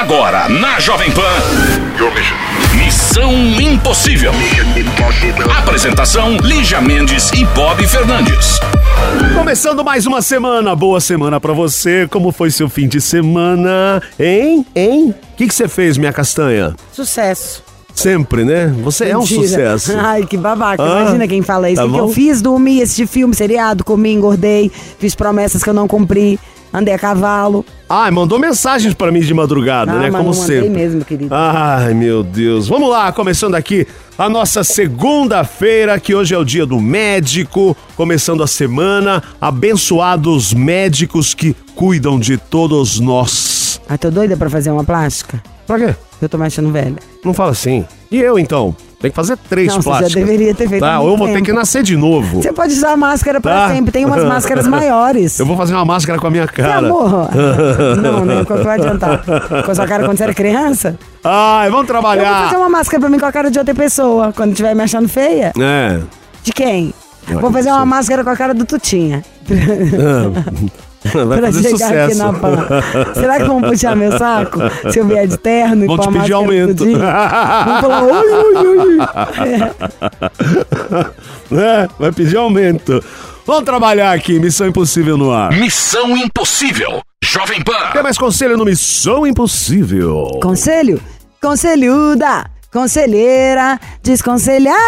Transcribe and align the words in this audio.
Agora, 0.00 0.48
na 0.48 0.80
Jovem 0.80 1.10
Pan. 1.10 1.20
Missão 2.74 3.34
Impossível. 3.60 4.32
Apresentação: 5.58 6.38
Lígia 6.38 6.80
Mendes 6.80 7.30
e 7.32 7.44
Bob 7.44 7.86
Fernandes. 7.86 8.58
Começando 9.36 9.84
mais 9.84 10.06
uma 10.06 10.22
semana, 10.22 10.74
boa 10.74 11.02
semana 11.02 11.38
pra 11.38 11.52
você. 11.52 12.08
Como 12.10 12.32
foi 12.32 12.50
seu 12.50 12.66
fim 12.66 12.88
de 12.88 12.98
semana? 12.98 14.02
Hein? 14.18 14.64
Hein? 14.74 15.14
O 15.34 15.36
que 15.36 15.50
você 15.50 15.68
fez, 15.68 15.98
minha 15.98 16.14
castanha? 16.14 16.74
Sucesso. 16.90 17.62
Sempre, 17.94 18.42
né? 18.42 18.74
Você 18.82 19.10
é 19.10 19.16
um 19.18 19.20
Mentira. 19.20 19.42
sucesso. 19.78 19.92
Ai, 20.00 20.24
que 20.24 20.38
babaca. 20.38 20.82
Ah, 20.82 21.02
Imagina 21.02 21.28
quem 21.28 21.42
fala 21.42 21.68
isso. 21.68 21.82
tá 21.82 21.86
O 21.86 21.92
que, 21.92 21.98
eu 21.98 22.08
fiz? 22.08 22.40
Dormi, 22.40 22.80
assisti 22.80 23.06
filme, 23.06 23.34
seriado, 23.34 23.84
comi, 23.84 24.14
engordei, 24.14 24.72
fiz 24.98 25.14
promessas 25.14 25.62
que 25.62 25.68
eu 25.68 25.74
não 25.74 25.86
cumpri, 25.86 26.40
andei 26.72 26.94
a 26.94 26.98
cavalo. 26.98 27.64
Ai, 27.88 28.10
mandou 28.10 28.38
mensagens 28.38 28.94
pra 28.94 29.10
mim 29.10 29.20
de 29.20 29.34
madrugada, 29.34 29.92
Ah, 29.92 29.98
né? 29.98 30.10
Como 30.10 30.32
sempre. 30.32 30.68
mesmo, 30.70 31.04
querido. 31.04 31.34
Ai, 31.34 31.92
meu 31.94 32.22
Deus. 32.22 32.68
Vamos 32.68 32.88
lá, 32.88 33.10
começando 33.12 33.54
aqui 33.56 33.86
a 34.16 34.28
nossa 34.28 34.62
segunda-feira, 34.62 35.98
que 35.98 36.14
hoje 36.14 36.34
é 36.34 36.38
o 36.38 36.44
dia 36.44 36.64
do 36.64 36.80
médico, 36.80 37.76
começando 37.96 38.42
a 38.42 38.46
semana. 38.46 39.22
Abençoados 39.40 40.52
médicos 40.54 41.34
que 41.34 41.54
cuidam 41.74 42.18
de 42.18 42.36
todos 42.36 43.00
nós. 43.00 43.80
Ai, 43.88 43.98
tô 43.98 44.10
doida 44.10 44.36
pra 44.36 44.48
fazer 44.48 44.70
uma 44.70 44.84
plástica? 44.84 45.42
Pra 45.66 45.78
quê? 45.78 45.94
Eu 46.20 46.28
tô 46.28 46.36
me 46.38 46.46
achando 46.46 46.70
velha. 46.70 46.96
Não 47.24 47.32
fala 47.34 47.52
assim. 47.52 47.84
E 48.10 48.18
eu, 48.20 48.38
então? 48.38 48.74
Tem 49.00 49.10
que 49.10 49.16
fazer 49.16 49.36
três 49.48 49.68
Não, 49.68 49.76
você 49.80 49.88
já 49.90 49.96
plásticas. 49.98 50.24
deveria 50.26 50.54
ter 50.54 50.68
feito 50.68 50.82
Tá, 50.82 51.00
ou 51.00 51.08
eu 51.08 51.16
vou 51.16 51.26
ter 51.28 51.40
que 51.40 51.52
nascer 51.54 51.82
de 51.82 51.96
novo. 51.96 52.42
Você 52.42 52.52
pode 52.52 52.74
usar 52.74 52.94
máscara 52.98 53.40
pra 53.40 53.68
Tá. 53.68 53.74
sempre. 53.74 53.90
Tem 53.92 54.04
umas 54.04 54.22
máscaras 54.24 54.66
maiores. 54.68 55.38
Eu 55.40 55.46
vou 55.46 55.56
fazer 55.56 55.72
uma 55.72 55.86
máscara 55.86 56.18
com 56.18 56.26
a 56.26 56.30
minha 56.30 56.44
Meu 56.44 56.52
cara. 56.66 56.86
amor. 56.86 57.30
Não, 58.02 58.24
né? 58.26 58.44
Qual 58.44 58.58
que 58.58 58.64
vai 58.64 58.78
adiantar? 58.78 59.24
Com 59.64 59.70
a 59.70 59.74
sua 59.74 59.86
cara 59.86 60.04
quando 60.04 60.18
você 60.18 60.24
era 60.24 60.34
criança? 60.34 60.98
Ai, 61.24 61.70
vamos 61.70 61.70
Eu 61.70 61.72
vou 61.72 61.84
trabalhar. 61.86 62.44
fazer 62.44 62.56
uma 62.56 62.68
máscara 62.68 63.00
pra 63.00 63.08
mim 63.08 63.18
com 63.18 63.24
a 63.26 63.32
cara 63.32 63.50
de 63.50 63.58
outra 63.58 63.74
pessoa. 63.74 64.34
Quando 64.36 64.50
estiver 64.50 64.74
me 64.74 64.82
achando 64.82 65.08
feia. 65.08 65.52
É. 65.58 65.98
De 66.44 66.52
quem? 66.52 66.92
Vou 67.40 67.50
fazer 67.50 67.70
não 67.70 67.76
uma 67.78 67.86
máscara 67.86 68.22
com 68.22 68.30
a 68.30 68.36
cara 68.36 68.52
do 68.52 68.66
Tutinha. 68.66 69.24
Vai 69.48 69.58
pra 71.00 71.40
fazer 71.40 71.70
chegar 71.70 72.04
aqui 72.04 72.14
na 72.14 72.32
pan. 72.32 72.66
Será 73.14 73.38
que 73.38 73.44
vão 73.44 73.60
puxar 73.62 73.96
meu 73.96 74.16
saco? 74.18 74.58
Se 74.92 74.98
eu 74.98 75.06
vier 75.06 75.26
de 75.26 75.36
terno 75.36 75.84
e 75.84 75.86
Vão 75.86 75.96
pôr 75.96 76.02
te 76.04 76.08
a 76.08 76.20
pedir 76.20 76.32
aumento. 76.32 76.84
Vão 76.84 77.80
falar, 77.80 78.02
oi, 78.02 78.32
oi, 78.32 78.56
oi. 78.66 78.98
É, 81.52 81.88
vai 81.98 82.12
pedir 82.12 82.36
aumento. 82.36 83.02
Vamos 83.46 83.64
trabalhar 83.64 84.12
aqui, 84.12 84.38
Missão 84.38 84.68
Impossível 84.68 85.16
no 85.16 85.32
ar. 85.32 85.50
Missão 85.50 86.16
Impossível. 86.16 87.00
Jovem 87.24 87.62
Pan. 87.62 87.90
Tem 87.92 88.02
mais 88.02 88.16
conselho 88.16 88.56
no 88.56 88.64
Missão 88.64 89.26
Impossível. 89.26 90.38
Conselho? 90.42 91.00
Conselhuda, 91.40 92.50
conselheira, 92.72 93.80
desconselhada. 94.02 94.78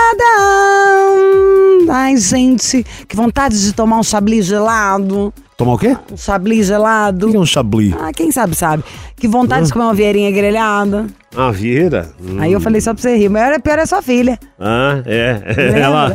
Ai, 1.90 2.16
gente, 2.16 2.84
que 3.08 3.16
vontade 3.16 3.60
de 3.60 3.72
tomar 3.72 3.98
um 3.98 4.02
chablis 4.02 4.46
gelado. 4.46 5.32
Tomar 5.62 5.74
o 5.74 5.78
quê? 5.78 5.96
Um 6.10 6.16
chablis 6.16 6.66
gelado. 6.66 7.28
O 7.28 7.30
que 7.30 7.36
é 7.36 7.38
um 7.38 7.46
chablis? 7.46 7.94
Ah, 7.96 8.10
quem 8.12 8.32
sabe, 8.32 8.56
sabe. 8.56 8.82
Que 9.14 9.28
vontade 9.28 9.66
de 9.66 9.72
comer 9.72 9.84
uma 9.84 9.94
vieirinha 9.94 10.28
grelhada. 10.32 11.06
Ah, 11.36 11.52
Vieira? 11.52 12.10
Hum. 12.20 12.40
Aí 12.40 12.52
eu 12.52 12.60
falei 12.60 12.80
só 12.80 12.92
pra 12.92 13.00
você 13.00 13.16
rir. 13.16 13.28
Mas 13.28 13.56
pior 13.58 13.78
é 13.78 13.86
sua 13.86 14.02
filha. 14.02 14.36
Ah, 14.58 15.00
é. 15.06 15.40
Lembra? 15.56 15.78
Ela... 15.78 16.12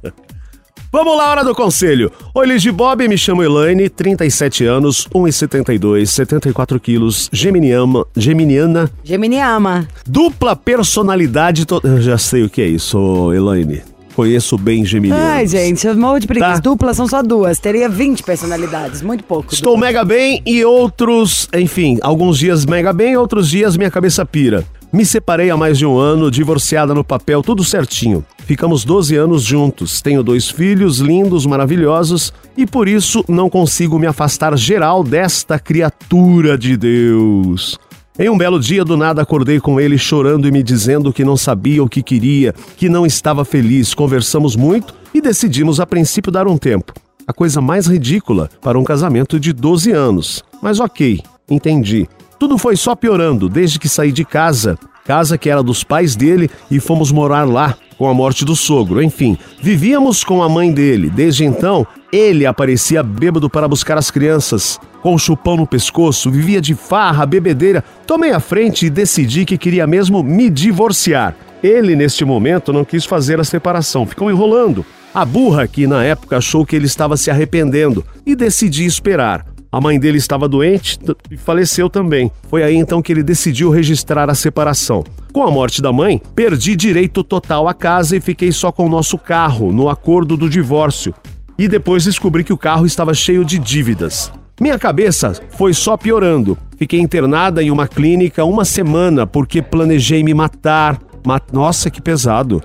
Vamos 0.90 1.18
lá, 1.18 1.30
hora 1.30 1.44
do 1.44 1.54
conselho. 1.54 2.10
Oi, 2.34 2.46
Liz 2.46 2.62
de 2.62 2.72
Bob, 2.72 3.06
me 3.06 3.18
chamo 3.18 3.42
Elaine, 3.42 3.90
37 3.90 4.64
anos, 4.64 5.06
1,72, 5.14 6.06
74 6.06 6.80
quilos, 6.80 7.28
geminiana, 7.30 8.04
geminiana, 8.16 8.90
Gemini 9.04 9.38
ama. 9.38 9.86
dupla 10.06 10.56
personalidade... 10.56 11.66
To... 11.66 11.78
Eu 11.84 12.00
já 12.00 12.16
sei 12.16 12.42
o 12.42 12.48
que 12.48 12.62
é 12.62 12.66
isso, 12.66 13.32
Elaine. 13.34 13.82
Conheço 14.14 14.58
bem 14.58 14.84
geminianos. 14.84 15.24
Ai, 15.24 15.46
gente, 15.46 15.86
eu 15.86 15.96
morro 15.96 16.18
de 16.18 16.26
preguiça. 16.26 16.54
Tá. 16.54 16.60
Duplas 16.60 16.96
são 16.96 17.06
só 17.06 17.22
duas. 17.22 17.58
Teria 17.58 17.88
20 17.88 18.22
personalidades. 18.22 19.02
Muito 19.02 19.24
pouco. 19.24 19.52
Estou 19.54 19.76
mega 19.76 20.04
bem 20.04 20.42
e 20.44 20.64
outros, 20.64 21.48
enfim, 21.54 21.98
alguns 22.02 22.38
dias 22.38 22.66
mega 22.66 22.92
bem, 22.92 23.16
outros 23.16 23.48
dias 23.48 23.76
minha 23.76 23.90
cabeça 23.90 24.24
pira. 24.24 24.64
Me 24.92 25.06
separei 25.06 25.50
há 25.50 25.56
mais 25.56 25.78
de 25.78 25.86
um 25.86 25.96
ano, 25.96 26.30
divorciada 26.30 26.92
no 26.92 27.04
papel, 27.04 27.42
tudo 27.42 27.62
certinho. 27.62 28.24
Ficamos 28.44 28.84
12 28.84 29.14
anos 29.14 29.44
juntos. 29.44 30.02
Tenho 30.02 30.20
dois 30.20 30.50
filhos 30.50 30.98
lindos, 30.98 31.46
maravilhosos 31.46 32.32
e 32.56 32.66
por 32.66 32.88
isso 32.88 33.24
não 33.28 33.48
consigo 33.48 33.98
me 34.00 34.08
afastar 34.08 34.56
geral 34.58 35.04
desta 35.04 35.60
criatura 35.60 36.58
de 36.58 36.76
Deus. 36.76 37.78
Em 38.18 38.28
um 38.28 38.36
belo 38.36 38.58
dia, 38.58 38.84
do 38.84 38.96
nada, 38.96 39.22
acordei 39.22 39.60
com 39.60 39.80
ele 39.80 39.96
chorando 39.96 40.46
e 40.46 40.50
me 40.50 40.62
dizendo 40.62 41.12
que 41.12 41.24
não 41.24 41.36
sabia 41.36 41.82
o 41.82 41.88
que 41.88 42.02
queria, 42.02 42.52
que 42.76 42.88
não 42.88 43.06
estava 43.06 43.44
feliz. 43.44 43.94
Conversamos 43.94 44.56
muito 44.56 44.94
e 45.14 45.20
decidimos 45.20 45.80
a 45.80 45.86
princípio 45.86 46.32
dar 46.32 46.46
um 46.46 46.58
tempo. 46.58 46.92
A 47.26 47.32
coisa 47.32 47.60
mais 47.60 47.86
ridícula 47.86 48.50
para 48.60 48.78
um 48.78 48.84
casamento 48.84 49.38
de 49.38 49.52
12 49.52 49.92
anos. 49.92 50.42
Mas 50.60 50.80
ok, 50.80 51.20
entendi. 51.48 52.08
Tudo 52.38 52.58
foi 52.58 52.76
só 52.76 52.96
piorando 52.96 53.48
desde 53.48 53.78
que 53.78 53.88
saí 53.88 54.10
de 54.10 54.24
casa, 54.24 54.76
casa 55.04 55.38
que 55.38 55.48
era 55.48 55.62
dos 55.62 55.84
pais 55.84 56.16
dele, 56.16 56.50
e 56.70 56.80
fomos 56.80 57.12
morar 57.12 57.44
lá 57.44 57.76
com 58.00 58.08
a 58.08 58.14
morte 58.14 58.46
do 58.46 58.56
sogro. 58.56 59.02
Enfim, 59.02 59.36
vivíamos 59.60 60.24
com 60.24 60.42
a 60.42 60.48
mãe 60.48 60.72
dele. 60.72 61.10
Desde 61.10 61.44
então, 61.44 61.86
ele 62.10 62.46
aparecia 62.46 63.02
bêbado 63.02 63.50
para 63.50 63.68
buscar 63.68 63.98
as 63.98 64.10
crianças, 64.10 64.80
com 65.02 65.14
o 65.14 65.18
chupão 65.18 65.54
no 65.54 65.66
pescoço, 65.66 66.30
vivia 66.30 66.62
de 66.62 66.74
farra, 66.74 67.26
bebedeira. 67.26 67.84
Tomei 68.06 68.30
a 68.30 68.40
frente 68.40 68.86
e 68.86 68.90
decidi 68.90 69.44
que 69.44 69.58
queria 69.58 69.86
mesmo 69.86 70.22
me 70.22 70.48
divorciar. 70.48 71.36
Ele, 71.62 71.94
neste 71.94 72.24
momento, 72.24 72.72
não 72.72 72.86
quis 72.86 73.04
fazer 73.04 73.38
a 73.38 73.44
separação, 73.44 74.06
ficou 74.06 74.30
enrolando. 74.30 74.82
A 75.12 75.22
burra, 75.26 75.68
que 75.68 75.86
na 75.86 76.02
época 76.02 76.38
achou 76.38 76.64
que 76.64 76.74
ele 76.74 76.86
estava 76.86 77.18
se 77.18 77.30
arrependendo, 77.30 78.02
e 78.24 78.34
decidi 78.34 78.86
esperar. 78.86 79.44
A 79.72 79.80
mãe 79.80 80.00
dele 80.00 80.18
estava 80.18 80.48
doente 80.48 80.98
e 81.30 81.36
faleceu 81.36 81.88
também. 81.88 82.30
Foi 82.48 82.62
aí 82.62 82.74
então 82.74 83.00
que 83.00 83.12
ele 83.12 83.22
decidiu 83.22 83.70
registrar 83.70 84.28
a 84.28 84.34
separação. 84.34 85.04
Com 85.32 85.42
a 85.44 85.50
morte 85.50 85.80
da 85.80 85.92
mãe, 85.92 86.20
perdi 86.34 86.74
direito 86.74 87.22
total 87.22 87.68
à 87.68 87.74
casa 87.74 88.16
e 88.16 88.20
fiquei 88.20 88.50
só 88.50 88.72
com 88.72 88.86
o 88.86 88.88
nosso 88.88 89.16
carro 89.16 89.72
no 89.72 89.88
acordo 89.88 90.36
do 90.36 90.50
divórcio. 90.50 91.14
E 91.56 91.68
depois 91.68 92.04
descobri 92.04 92.42
que 92.42 92.52
o 92.52 92.58
carro 92.58 92.84
estava 92.84 93.14
cheio 93.14 93.44
de 93.44 93.58
dívidas. 93.58 94.32
Minha 94.60 94.78
cabeça 94.78 95.32
foi 95.56 95.72
só 95.72 95.96
piorando. 95.96 96.58
Fiquei 96.76 96.98
internada 97.00 97.62
em 97.62 97.70
uma 97.70 97.86
clínica 97.86 98.44
uma 98.44 98.64
semana 98.64 99.26
porque 99.26 99.62
planejei 99.62 100.24
me 100.24 100.34
matar. 100.34 100.98
Ma- 101.24 101.40
Nossa, 101.52 101.90
que 101.90 102.00
pesado. 102.02 102.60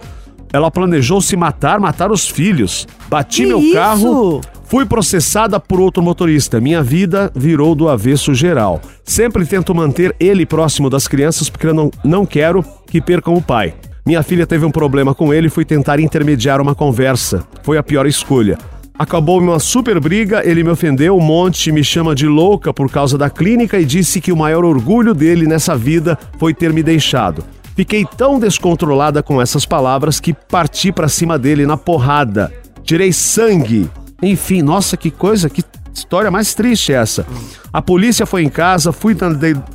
Ela 0.52 0.72
planejou 0.72 1.22
se 1.22 1.36
matar, 1.36 1.80
matar 1.80 2.12
os 2.12 2.28
filhos. 2.28 2.88
Bati 3.10 3.42
Que 3.44 3.48
meu 3.48 3.60
isso? 3.60 3.74
carro, 3.74 4.42
Fui 4.68 4.86
processada 4.86 5.60
por 5.60 5.80
outro 5.80 6.02
motorista. 6.02 6.60
Minha 6.60 6.82
vida 6.82 7.32
virou 7.36 7.76
do 7.76 7.88
avesso 7.88 8.34
geral. 8.34 8.82
Sempre 9.04 9.46
tento 9.46 9.76
manter 9.76 10.16
ele 10.20 10.46
próximo 10.46 10.90
das 10.90 11.08
crianças 11.08 11.50
porque 11.50 11.68
eu 11.68 11.74
não, 11.74 11.92
não 12.04 12.26
quero 12.26 12.66
que 12.88 13.00
percam 13.00 13.36
o 13.36 13.42
pai. 13.42 13.76
Minha 14.06 14.24
filha 14.24 14.46
teve 14.46 14.66
um 14.66 14.72
problema 14.72 15.14
com 15.14 15.34
ele 15.34 15.48
e 15.48 15.50
fui 15.50 15.66
tentar 15.66 16.00
intermediar 16.00 16.62
uma 16.62 16.76
conversa. 16.76 17.44
Foi 17.64 17.78
a 17.78 17.84
pior 17.84 18.06
escolha. 18.06 18.58
Acabou 18.98 19.40
uma 19.40 19.60
super 19.60 20.00
briga, 20.00 20.42
ele 20.48 20.64
me 20.64 20.70
ofendeu 20.70 21.18
um 21.18 21.22
monte, 21.22 21.72
me 21.72 21.84
chama 21.84 22.16
de 22.16 22.28
louca 22.28 22.74
por 22.74 22.90
causa 22.90 23.18
da 23.18 23.30
clínica 23.30 23.80
e 23.80 23.84
disse 23.84 24.22
que 24.22 24.32
o 24.32 24.38
maior 24.38 24.64
orgulho 24.64 25.14
dele 25.14 25.46
nessa 25.46 25.76
vida 25.76 26.18
foi 26.40 26.54
ter 26.54 26.72
me 26.72 26.82
deixado. 26.82 27.44
Fiquei 27.76 28.06
tão 28.06 28.40
descontrolada 28.40 29.22
com 29.22 29.42
essas 29.42 29.66
palavras 29.66 30.20
que 30.20 30.34
parti 30.34 30.94
pra 30.94 31.10
cima 31.10 31.38
dele 31.38 31.66
na 31.66 31.76
porrada. 31.76 32.54
Tirei 32.84 33.12
sangue. 33.12 33.90
Enfim, 34.22 34.62
nossa, 34.62 34.96
que 34.96 35.12
coisa, 35.12 35.50
que 35.50 35.64
história 35.94 36.30
mais 36.30 36.54
triste 36.54 36.92
essa. 36.94 37.26
A 37.72 37.82
polícia 37.82 38.26
foi 38.26 38.44
em 38.44 38.50
casa, 38.50 38.92
fui, 38.92 39.16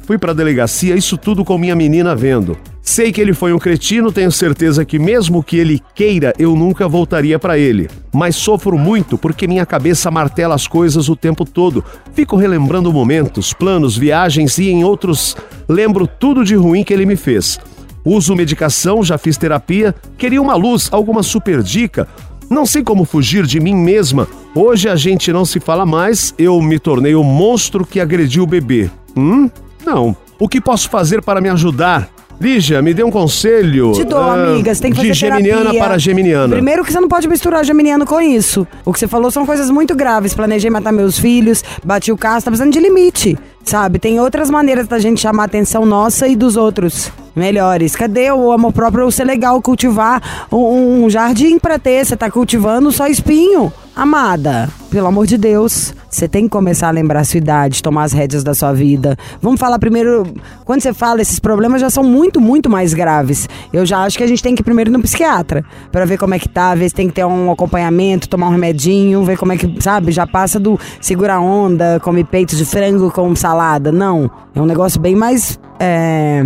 fui 0.05 0.19
pra 0.19 0.33
delegacia, 0.33 0.95
isso 0.95 1.17
tudo 1.17 1.45
com 1.45 1.59
minha 1.59 1.75
menina 1.75 2.15
vendo. 2.15 2.57
Sei 2.83 3.13
que 3.13 3.21
ele 3.21 3.33
foi 3.33 3.53
um 3.53 3.59
cretino, 3.59 4.11
tenho 4.11 4.33
certeza 4.33 4.85
que 4.85 4.99
mesmo 4.99 5.43
que 5.43 5.57
ele 5.57 5.81
queira, 5.95 6.33
eu 6.39 6.57
nunca 6.57 6.89
voltaria 6.89 7.39
pra 7.39 7.59
ele. 7.59 7.89
Mas 8.13 8.37
sofro 8.37 8.79
muito 8.79 9.17
porque 9.17 9.47
minha 9.47 9.67
cabeça 9.67 10.11
martela 10.11 10.55
as 10.55 10.67
coisas 10.67 11.09
o 11.09 11.17
tempo 11.17 11.45
todo. 11.45 11.85
Fico 12.15 12.37
relembrando 12.37 12.93
momentos, 12.93 13.53
planos, 13.53 13.97
viagens 13.97 14.59
e 14.59 14.71
em 14.71 14.83
outros 14.83 15.37
lembro 15.69 16.07
tudo 16.07 16.45
de 16.45 16.55
ruim 16.55 16.83
que 16.83 16.93
ele 16.93 17.07
me 17.07 17.17
fez. 17.17 17.61
Uso 18.05 18.35
medicação, 18.35 19.05
já 19.05 19.19
fiz 19.19 19.37
terapia, 19.37 19.95
queria 20.17 20.41
uma 20.41 20.55
luz, 20.55 20.89
alguma 20.91 21.23
super 21.23 21.63
dica. 21.63 22.09
Não 22.51 22.67
sei 22.67 22.83
como 22.83 23.05
fugir 23.05 23.47
de 23.47 23.61
mim 23.61 23.77
mesma. 23.77 24.27
Hoje 24.57 24.89
a 24.89 24.97
gente 24.97 25.33
não 25.33 25.45
se 25.45 25.61
fala 25.61 25.87
mais, 25.87 26.35
eu 26.37 26.61
me 26.61 26.81
tornei 26.81 27.15
o 27.15 27.23
monstro 27.23 27.87
que 27.87 28.01
agrediu 28.01 28.43
o 28.43 28.47
bebê. 28.47 28.91
Hum? 29.17 29.49
Não. 29.87 30.17
O 30.37 30.49
que 30.49 30.61
posso 30.61 30.91
fazer 30.91 31.23
para 31.23 31.41
me 31.41 31.49
ajudar? 31.49 32.11
Lígia, 32.41 32.83
me 32.83 32.93
dê 32.93 33.05
um 33.05 33.11
conselho. 33.11 33.93
Te 33.93 34.03
dou, 34.03 34.19
ah, 34.19 34.33
amiga. 34.33 34.75
Você 34.75 34.81
tem 34.83 34.91
que 34.91 34.97
fazer 34.97 35.13
De 35.13 35.15
geminiana 35.15 35.61
terapia. 35.61 35.81
para 35.81 35.99
geminiana. 35.99 36.55
Primeiro 36.55 36.83
que 36.83 36.91
você 36.93 36.99
não 36.99 37.07
pode 37.07 37.29
misturar 37.29 37.65
geminiano 37.65 38.05
com 38.05 38.21
isso. 38.21 38.67
O 38.85 38.93
que 38.93 38.99
você 38.99 39.07
falou 39.07 39.31
são 39.31 39.47
coisas 39.47 39.71
muito 39.71 39.95
graves. 39.95 40.35
Planejei 40.35 40.71
matar 40.71 40.91
meus 40.91 41.19
filhos, 41.19 41.63
bati 41.85 42.11
o 42.11 42.17
carro, 42.17 42.41
você 42.41 42.47
tá 42.47 42.51
precisando 42.51 42.73
de 42.73 42.81
limite. 42.81 43.39
sabe? 43.63 43.99
Tem 44.01 44.19
outras 44.19 44.51
maneiras 44.51 44.89
da 44.89 44.99
gente 44.99 45.21
chamar 45.21 45.43
a 45.45 45.47
atenção 45.47 45.85
nossa 45.87 46.27
e 46.27 46.35
dos 46.35 46.57
outros 46.57 47.13
melhores. 47.35 47.95
Cadê 47.95 48.31
o 48.31 48.53
amor 48.53 48.73
próprio 48.73 49.11
ser 49.11 49.25
legal 49.25 49.61
cultivar 49.61 50.47
um, 50.51 51.05
um 51.05 51.11
jardim 51.11 51.59
pra 51.59 51.79
ter? 51.79 52.05
Você 52.05 52.17
tá 52.17 52.31
cultivando 52.31 52.91
só 52.93 53.07
espinho. 53.07 53.73
Amada, 53.95 54.69
pelo 54.91 55.09
amor 55.09 55.27
de 55.27 55.37
Deus, 55.37 55.93
você 56.09 56.27
tem 56.29 56.45
que 56.45 56.51
começar 56.51 56.89
a 56.89 56.91
lembrar 56.91 57.21
a 57.21 57.25
sua 57.25 57.39
idade, 57.39 57.83
tomar 57.83 58.05
as 58.05 58.13
rédeas 58.13 58.43
da 58.43 58.55
sua 58.55 58.73
vida. 58.73 59.17
Vamos 59.43 59.61
falar 59.61 59.79
primeiro, 59.79 60.33
quando 60.65 60.81
você 60.81 60.95
fala, 60.95 61.21
esses 61.21 61.39
problemas 61.39 61.81
já 61.81 61.91
são 61.91 62.03
muito, 62.03 62.41
muito 62.41 62.71
mais 62.71 62.95
graves. 62.95 63.49
Eu 63.73 63.85
já 63.85 63.99
acho 63.99 64.17
que 64.17 64.25
a 64.25 64.27
gente 64.27 64.43
tem 64.43 64.55
que 64.55 64.63
ir 64.63 64.65
primeiro 64.65 64.91
no 64.91 65.03
psiquiatra, 65.03 65.65
para 65.91 66.07
ver 66.07 66.19
como 66.19 66.35
é 66.35 66.39
que 66.39 66.49
tá, 66.49 66.75
ver 66.75 66.89
se 66.89 66.95
tem 66.95 67.09
que 67.09 67.15
ter 67.15 67.27
um 67.27 67.51
acompanhamento, 67.51 68.29
tomar 68.29 68.47
um 68.47 68.53
remedinho, 68.53 69.25
ver 69.25 69.37
como 69.37 69.53
é 69.53 69.57
que, 69.57 69.83
sabe, 69.83 70.13
já 70.13 70.27
passa 70.27 70.59
do 70.59 70.79
segura 71.01 71.39
onda, 71.39 72.01
come 72.01 72.25
peitos 72.25 72.57
de 72.57 72.65
frango 72.65 73.11
com 73.11 73.35
salada. 73.37 73.93
Não, 73.93 74.31
é 74.55 74.61
um 74.61 74.67
negócio 74.67 75.01
bem 75.01 75.15
mais 75.15 75.59
é, 75.79 76.43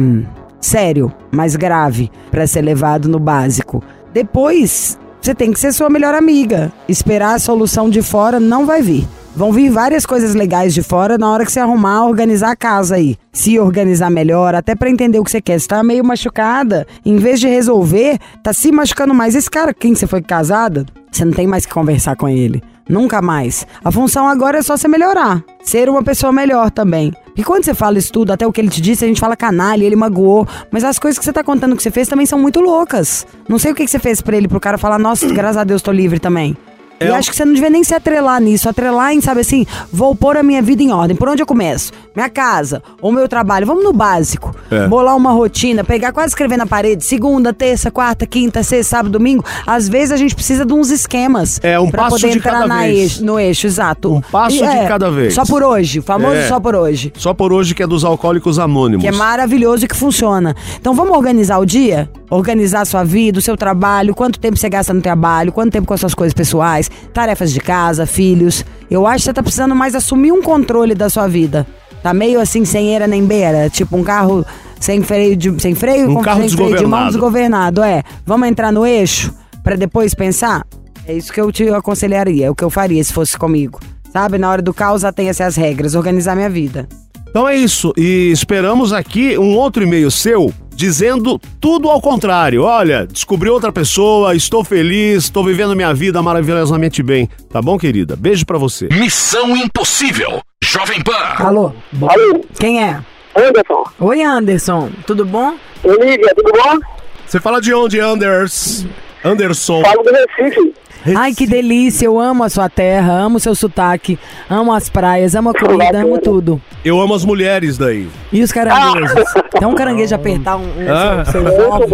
sério, 0.64 1.12
mais 1.31 1.56
grave 1.56 2.11
para 2.31 2.46
ser 2.46 2.62
levado 2.62 3.08
no 3.08 3.19
básico. 3.19 3.82
Depois, 4.12 4.99
você 5.20 5.34
tem 5.34 5.52
que 5.52 5.61
ser 5.61 5.72
sua 5.72 5.90
melhor 5.90 6.14
amiga. 6.14 6.72
Esperar 6.88 7.34
a 7.34 7.38
solução 7.38 7.90
de 7.90 8.02
fora 8.02 8.40
não 8.40 8.66
vai 8.66 8.82
vir. 8.82 9.06
Vão 9.37 9.52
vir 9.52 9.69
várias 9.69 10.06
coisas 10.06 10.34
legais 10.34 10.72
de 10.72 10.82
fora 10.82 11.19
na 11.19 11.28
hora 11.28 11.44
que 11.44 11.50
você 11.50 11.58
arrumar, 11.58 12.06
organizar 12.06 12.52
a 12.52 12.56
casa 12.56 12.94
aí. 12.94 13.16
Se 13.32 13.58
organizar 13.58 14.08
melhor, 14.08 14.55
até 14.55 14.76
para 14.76 14.88
entender 14.88 15.19
o 15.19 15.25
que 15.25 15.31
você 15.31 15.40
quer. 15.40 15.58
Você 15.58 15.66
tá 15.66 15.82
meio 15.82 16.05
machucada, 16.05 16.87
em 17.05 17.17
vez 17.17 17.40
de 17.40 17.49
resolver, 17.49 18.19
tá 18.43 18.52
se 18.52 18.70
machucando 18.70 19.12
mais. 19.12 19.34
Esse 19.34 19.50
cara, 19.50 19.75
quem 19.75 19.94
você 19.94 20.06
foi 20.06 20.22
casada, 20.22 20.87
você 21.10 21.25
não 21.25 21.32
tem 21.32 21.49
mais 21.49 21.67
que 21.67 21.75
conversar 21.75 22.14
com 22.17 22.28
ele. 22.28 22.62
Nunca 22.88 23.22
mais. 23.22 23.66
A 23.82 23.90
função 23.90 24.28
agora 24.28 24.58
é 24.58 24.62
só 24.62 24.76
você 24.76 24.86
melhorar. 24.86 25.42
Ser 25.62 25.88
uma 25.88 26.02
pessoa 26.02 26.32
melhor 26.32 26.70
também. 26.70 27.12
E 27.36 27.42
quando 27.42 27.64
você 27.64 27.75
fala 27.75 27.98
isso 27.98 28.12
tudo, 28.12 28.32
até 28.32 28.46
o 28.46 28.52
que 28.52 28.60
ele 28.60 28.69
te 28.69 28.81
disse, 28.81 29.04
a 29.04 29.08
gente 29.08 29.20
fala 29.20 29.36
canalha, 29.36 29.84
ele 29.84 29.96
magoou. 29.96 30.46
Mas 30.70 30.84
as 30.84 30.98
coisas 30.98 31.19
que 31.19 31.25
você 31.25 31.32
tá 31.32 31.42
contando 31.42 31.75
que 31.76 31.82
você 31.82 31.90
fez 31.90 32.06
também 32.06 32.26
são 32.26 32.38
muito 32.38 32.60
loucas. 32.60 33.26
Não 33.48 33.58
sei 33.58 33.72
o 33.72 33.75
que, 33.75 33.86
você 33.86 33.98
fez 33.98 34.20
pra 34.20 34.36
ele, 34.36 34.46
pro 34.46 34.60
cara 34.60 34.78
falar, 34.78 34.98
nossa, 34.98 35.26
graças 35.32 35.56
a 35.56 35.64
Deus 35.64 35.82
tô 35.82 35.90
livre 35.90 36.20
também. 36.20 36.56
É 37.00 37.08
e 37.08 37.11
um- 37.11 37.14
acho 37.14 37.31
que 37.31 37.37
você 37.37 37.44
não 37.44 37.52
devia 37.55 37.70
nem 37.70 37.82
se 37.82 37.94
atrelar 37.94 38.41
nisso. 38.41 38.69
Atrelar 38.69 39.12
em, 39.12 39.20
sabe 39.20 39.41
assim, 39.41 39.67
vou 39.93 40.14
pôr 40.14 40.37
a 40.37 40.43
minha 40.43 40.62
vida 40.62 40.82
em 40.82 40.93
ordem. 40.93 41.17
Por 41.17 41.29
onde 41.29 41.43
eu 41.43 41.46
começo? 41.46 41.93
Minha 42.14 42.29
casa, 42.29 42.82
ou 43.02 43.11
meu 43.11 43.26
trabalho. 43.29 43.67
Vamos 43.67 43.82
no 43.82 43.93
básico. 43.93 44.55
É. 44.70 44.87
Bolar 44.87 45.17
uma 45.17 45.32
rotina, 45.32 45.82
pegar 45.82 46.12
quase 46.12 46.29
escrever 46.29 46.56
na 46.56 46.67
parede. 46.67 47.05
Segunda, 47.05 47.52
terça, 47.52 47.91
quarta, 47.91 48.25
quinta, 48.26 48.62
sexta, 48.62 48.96
sábado, 48.96 49.12
domingo. 49.12 49.44
Às 49.67 49.88
vezes 49.88 50.12
a 50.12 50.17
gente 50.17 50.35
precisa 50.35 50.64
de 50.64 50.73
uns 50.73 50.91
esquemas. 50.91 51.58
É, 51.62 51.79
um 51.81 51.91
pra 51.91 52.05
passo 52.05 52.17
poder 52.17 52.31
de 52.32 52.38
entrar 52.38 52.52
cada 52.52 52.67
na 52.69 52.82
vez. 52.82 52.99
eixo- 52.99 53.25
no 53.25 53.38
eixo, 53.41 53.67
exato. 53.67 54.14
Um 54.14 54.20
passo 54.20 54.56
E 54.56 54.58
de 54.61 54.64
é, 54.64 54.87
cada 54.87 55.11
vez. 55.11 55.35
Só 55.35 55.44
por 55.44 55.62
hoje. 55.64 55.99
O 55.99 56.02
famoso 56.02 56.35
É. 56.37 56.46
só 56.49 56.61
por 56.61 56.75
hoje. 56.76 57.12
Só 57.17 57.35
por 57.35 57.52
hoje 57.52 57.75
que 57.75 57.82
é 57.82 57.87
dos 57.87 58.05
alcoólicos 58.05 58.58
anônimos. 58.58 59.02
Que 59.02 59.08
é 59.08 59.12
maravilhoso 59.12 59.85
e 59.85 59.88
que 59.88 59.96
funciona. 59.96 60.55
Então 60.81 60.94
vamos 60.94 61.17
organizar 61.17 61.58
o 61.58 61.67
dia? 61.67 62.08
Organizar 62.34 62.81
a 62.81 62.84
sua 62.84 63.04
vida, 63.04 63.38
o 63.38 63.42
seu 63.42 63.56
trabalho, 63.56 64.12
quanto 64.12 64.40
tempo 64.40 64.56
você 64.56 64.69
gasta 64.69 64.92
no 64.92 65.00
trabalho, 65.00 65.52
quanto 65.52 65.70
tempo 65.70 65.86
com 65.86 65.94
as 65.94 66.00
suas 66.00 66.14
coisas 66.14 66.34
pessoais, 66.34 66.90
tarefas 67.12 67.52
de 67.52 67.60
casa, 67.60 68.06
filhos. 68.06 68.64
Eu 68.90 69.06
acho 69.06 69.19
que 69.19 69.25
você 69.26 69.32
tá 69.32 69.40
precisando 69.40 69.72
mais 69.72 69.94
assumir 69.94 70.32
um 70.32 70.42
controle 70.42 70.96
da 70.96 71.08
sua 71.08 71.28
vida. 71.28 71.64
Tá 72.02 72.12
meio 72.12 72.40
assim, 72.40 72.64
sem 72.64 72.92
eira 72.92 73.06
nem 73.06 73.25
beira. 73.25 73.70
Tipo 73.70 73.96
um 73.96 74.02
carro 74.02 74.44
sem 74.81 75.00
freio, 75.00 75.36
de, 75.36 75.62
sem 75.62 75.76
freio 75.76 76.10
Um 76.10 76.14
com 76.14 76.22
carro 76.22 76.40
sem 76.40 76.48
freio 76.48 76.76
de 76.76 76.84
mão 76.84 77.06
desgovernado. 77.06 77.84
É, 77.84 78.02
vamos 78.26 78.48
entrar 78.48 78.72
no 78.72 78.84
eixo 78.84 79.32
pra 79.62 79.76
depois 79.76 80.12
pensar? 80.12 80.66
É 81.06 81.14
isso 81.14 81.32
que 81.32 81.40
eu 81.40 81.52
te 81.52 81.69
aconselharia, 81.69 82.46
é 82.46 82.50
o 82.50 82.54
que 82.54 82.64
eu 82.64 82.70
faria 82.70 83.02
se 83.04 83.12
fosse 83.12 83.38
comigo. 83.38 83.78
Sabe, 84.12 84.38
na 84.38 84.50
hora 84.50 84.60
do 84.60 84.75
caos, 84.75 85.04
atenha-se 85.04 85.44
às 85.44 85.54
regras, 85.54 85.94
organizar 85.94 86.34
minha 86.34 86.50
vida. 86.50 86.88
Então 87.28 87.48
é 87.48 87.56
isso. 87.56 87.92
E 87.96 88.31
esperamos 88.32 88.92
aqui 88.92 89.38
um 89.38 89.54
outro 89.54 89.84
e-mail 89.84 90.10
seu 90.10 90.52
dizendo 90.74 91.40
tudo 91.60 91.88
ao 91.88 92.00
contrário. 92.00 92.62
Olha, 92.62 93.06
descobri 93.06 93.48
outra 93.48 93.72
pessoa, 93.72 94.34
estou 94.34 94.64
feliz, 94.64 95.24
estou 95.24 95.44
vivendo 95.44 95.74
minha 95.76 95.94
vida 95.94 96.22
maravilhosamente 96.22 97.02
bem. 97.02 97.28
Tá 97.50 97.62
bom, 97.62 97.78
querida? 97.78 98.16
Beijo 98.16 98.44
pra 98.44 98.58
você. 98.58 98.88
Missão 98.92 99.56
Impossível. 99.56 100.42
Jovem 100.62 101.02
Pan. 101.02 101.12
Alô? 101.38 101.72
Alô, 102.02 102.44
Quem 102.58 102.82
é? 102.82 103.00
Anderson. 103.36 103.84
Oi, 104.00 104.22
Anderson. 104.22 104.90
Tudo 105.06 105.24
bom? 105.24 105.54
Olivia, 105.82 106.32
tudo 106.34 106.52
bom? 106.52 106.78
Você 107.26 107.40
fala 107.40 107.60
de 107.60 107.72
onde, 107.74 108.00
Anders? 108.00 108.86
Anderson. 109.24 109.82
Falo 109.82 110.02
do 110.02 110.10
Recife. 110.10 110.74
Ai, 111.16 111.34
que 111.34 111.46
delícia. 111.46 112.06
Eu 112.06 112.18
amo 112.18 112.44
a 112.44 112.48
sua 112.48 112.68
terra, 112.68 113.12
amo 113.12 113.36
o 113.36 113.40
seu 113.40 113.54
sotaque, 113.54 114.18
amo 114.48 114.72
as 114.72 114.88
praias, 114.88 115.34
amo 115.34 115.50
a 115.50 115.54
comida, 115.54 116.02
amo 116.02 116.18
tudo. 116.18 116.60
Eu 116.84 117.00
amo 117.00 117.14
as 117.14 117.24
mulheres 117.24 117.76
daí. 117.76 118.08
E 118.32 118.42
os 118.42 118.50
caranguejos? 118.52 119.24
Tem 119.58 119.66
um 119.68 119.74
caranguejo 119.74 120.14
apertar 120.14 120.56
um, 120.56 120.62
um 120.64 120.86
Ah. 120.90 121.24
seus 121.26 121.46
ovos. 121.58 121.90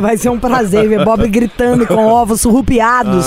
Vai 0.00 0.16
ser 0.16 0.28
um 0.30 0.38
prazer 0.38 0.88
ver 0.88 1.04
Bob 1.04 1.26
gritando 1.28 1.86
com 1.86 2.06
ovos 2.06 2.40
surrupiados 2.40 3.26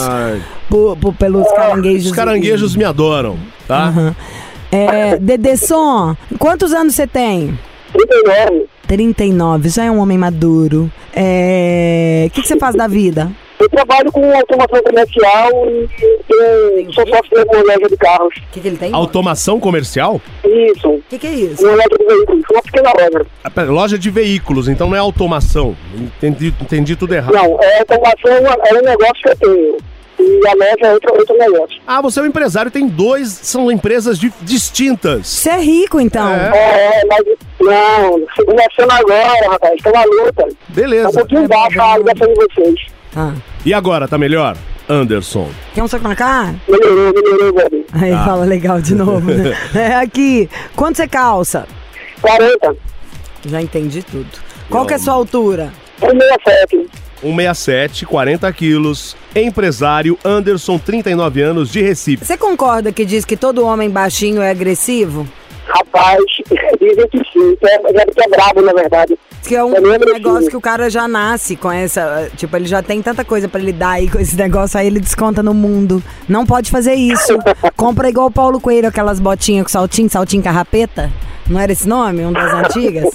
por- 0.70 0.98
por- 0.98 1.14
pelos 1.14 1.48
caranguejos. 1.54 2.08
Os 2.08 2.12
caranguejos 2.16 2.76
me 2.76 2.84
adoram, 2.84 3.38
tá? 3.68 3.86
Aham. 3.88 4.16
É, 4.72 5.18
Dedesson, 5.18 6.16
quantos 6.38 6.74
anos 6.74 6.94
você 6.96 7.08
tem? 7.08 7.58
39. 7.94 8.66
39, 8.86 9.70
já 9.70 9.86
é 9.86 9.92
um 9.92 10.00
homem 10.00 10.18
maduro. 10.18 10.92
É, 11.16 12.26
O 12.28 12.32
que, 12.32 12.42
que 12.42 12.48
você 12.48 12.58
faz 12.58 12.76
da 12.76 12.88
vida? 12.88 13.32
Eu 13.60 13.68
trabalho 13.70 14.12
com 14.12 14.36
automação 14.36 14.84
comercial 14.84 15.50
e 15.68 15.90
tenho- 16.28 16.94
sou 16.94 17.08
sócio 17.08 17.30
de 17.32 17.40
uma 17.58 17.64
loja 17.64 17.88
de 17.90 17.98
carros. 17.98 18.36
O 18.38 18.42
que, 18.52 18.60
que 18.60 18.68
ele 18.68 18.78
tem? 18.78 18.92
O 18.92 18.96
Automação 18.96 19.60
comercial? 19.60 20.22
Isso, 20.46 21.02
que, 21.10 21.18
que 21.18 21.28
é 21.28 21.32
isso? 21.32 21.64
uma 21.66 21.72
loja 21.76 21.90
de 22.00 22.06
veículos, 22.06 22.44
uma 22.52 22.62
pequena 22.62 22.92
loja. 22.94 23.26
Ah, 23.44 23.50
pera, 23.50 23.72
Loja 23.72 23.98
de 23.98 24.10
veículos, 24.12 24.68
então 24.68 24.88
não 24.90 24.96
é 24.96 25.00
automação. 25.00 25.76
Entendi, 25.96 26.54
entendi 26.62 26.96
tudo 26.96 27.16
errado. 27.16 27.34
Não, 27.34 27.58
é 27.62 27.80
automação 27.80 28.32
é 28.32 28.70
é 28.70 28.74
um 28.76 28.82
negócio 28.84 29.16
que 29.24 29.30
eu 29.30 29.36
tenho. 29.38 29.78
E 30.20 30.48
a 30.48 30.54
loja 30.54 30.78
é 30.82 30.94
outro, 30.94 31.14
outro 31.18 31.38
negócio. 31.38 31.80
Ah, 31.86 32.02
você 32.02 32.20
é 32.20 32.24
um 32.24 32.26
empresário, 32.28 32.70
tem 32.72 32.88
dois, 32.88 33.30
são 33.30 33.72
empresas 33.72 34.18
di- 34.20 34.34
distintas. 34.42 35.28
Você 35.28 35.50
é 35.50 35.58
rico, 35.60 36.00
então. 36.00 36.28
É, 36.32 37.02
mas 37.08 37.24
não, 37.60 38.20
começando 38.46 38.92
agora, 38.92 39.50
rapaz, 39.50 39.74
estou 39.76 39.94
na 39.94 40.04
luta. 40.04 40.34
Tá 40.44 40.46
um 40.48 40.74
Beleza. 40.74 41.12
pouquinho 41.12 41.48
baixa 41.48 41.84
a 41.84 41.98
ligação 41.98 42.28
de 42.28 42.34
vocês. 42.36 42.97
Ah. 43.20 43.34
E 43.66 43.74
agora, 43.74 44.08
tá 44.08 44.16
melhor? 44.16 44.56
Anderson. 44.88 45.50
Quer 45.74 45.82
um 45.82 45.88
soco 45.88 46.08
na 46.08 46.16
cara? 46.16 46.56
Aí 47.92 48.12
fala 48.12 48.46
legal 48.46 48.80
de 48.80 48.94
novo, 48.94 49.32
né? 49.32 49.58
É 49.74 49.96
aqui. 49.96 50.48
Quanto 50.76 50.98
você 50.98 51.08
calça? 51.08 51.68
40, 52.22 52.78
Já 53.48 53.60
entendi 53.60 54.04
tudo. 54.04 54.28
Qual 54.70 54.86
que 54.86 54.94
é 54.94 54.98
a 54.98 55.00
sua 55.00 55.14
altura? 55.14 55.74
167. 56.00 56.90
167, 57.22 58.06
40 58.06 58.54
quilos, 58.54 59.18
empresário, 59.36 60.20
Anderson, 60.24 60.78
39 60.78 61.42
anos, 61.42 61.72
de 61.72 61.82
Recife. 61.82 62.24
Você 62.24 62.38
concorda 62.38 62.92
que 62.92 63.04
diz 63.04 63.26
que 63.26 63.36
todo 63.36 63.66
homem 63.66 63.90
baixinho 63.90 64.44
é 64.44 64.52
agressivo? 64.52 65.28
Rapaz, 65.66 66.24
dizem 66.80 67.08
que 67.08 67.18
sim, 67.34 67.56
que 67.56 67.68
é, 67.68 67.80
que 67.80 68.24
é 68.24 68.28
brabo, 68.30 68.62
na 68.62 68.74
verdade. 68.74 69.18
Que 69.44 69.56
é 69.56 69.64
um 69.64 69.72
negócio 69.72 70.50
que 70.50 70.58
o 70.58 70.62
cara 70.62 70.90
já 70.90 71.08
nasce 71.08 71.56
com 71.56 71.72
essa. 71.72 72.30
Tipo, 72.36 72.56
ele 72.58 72.66
já 72.66 72.82
tem 72.84 73.02
tanta 73.02 73.24
coisa 73.24 73.48
pra 73.48 73.62
lidar 73.62 73.92
aí 73.92 74.10
com 74.10 74.20
esse 74.20 74.36
negócio, 74.36 74.80
aí 74.80 74.88
ele 74.88 75.00
desconta 75.00 75.42
no 75.42 75.54
mundo. 75.54 76.04
Não 76.28 76.46
pode 76.46 76.70
fazer 76.70 76.94
isso. 76.96 77.38
Compra 77.76 78.10
igual 78.10 78.28
o 78.28 78.32
Paulo 78.32 78.60
Coelho, 78.60 78.88
aquelas 78.90 79.20
botinhas 79.20 79.64
com 79.64 79.70
saltinho, 79.70 80.10
saltinho 80.10 80.44
carrapeta. 80.44 81.12
Não 81.48 81.60
era 81.60 81.72
esse 81.72 81.88
nome? 81.88 82.26
Um 82.26 82.34
das 82.34 82.54
antigas? 82.54 83.10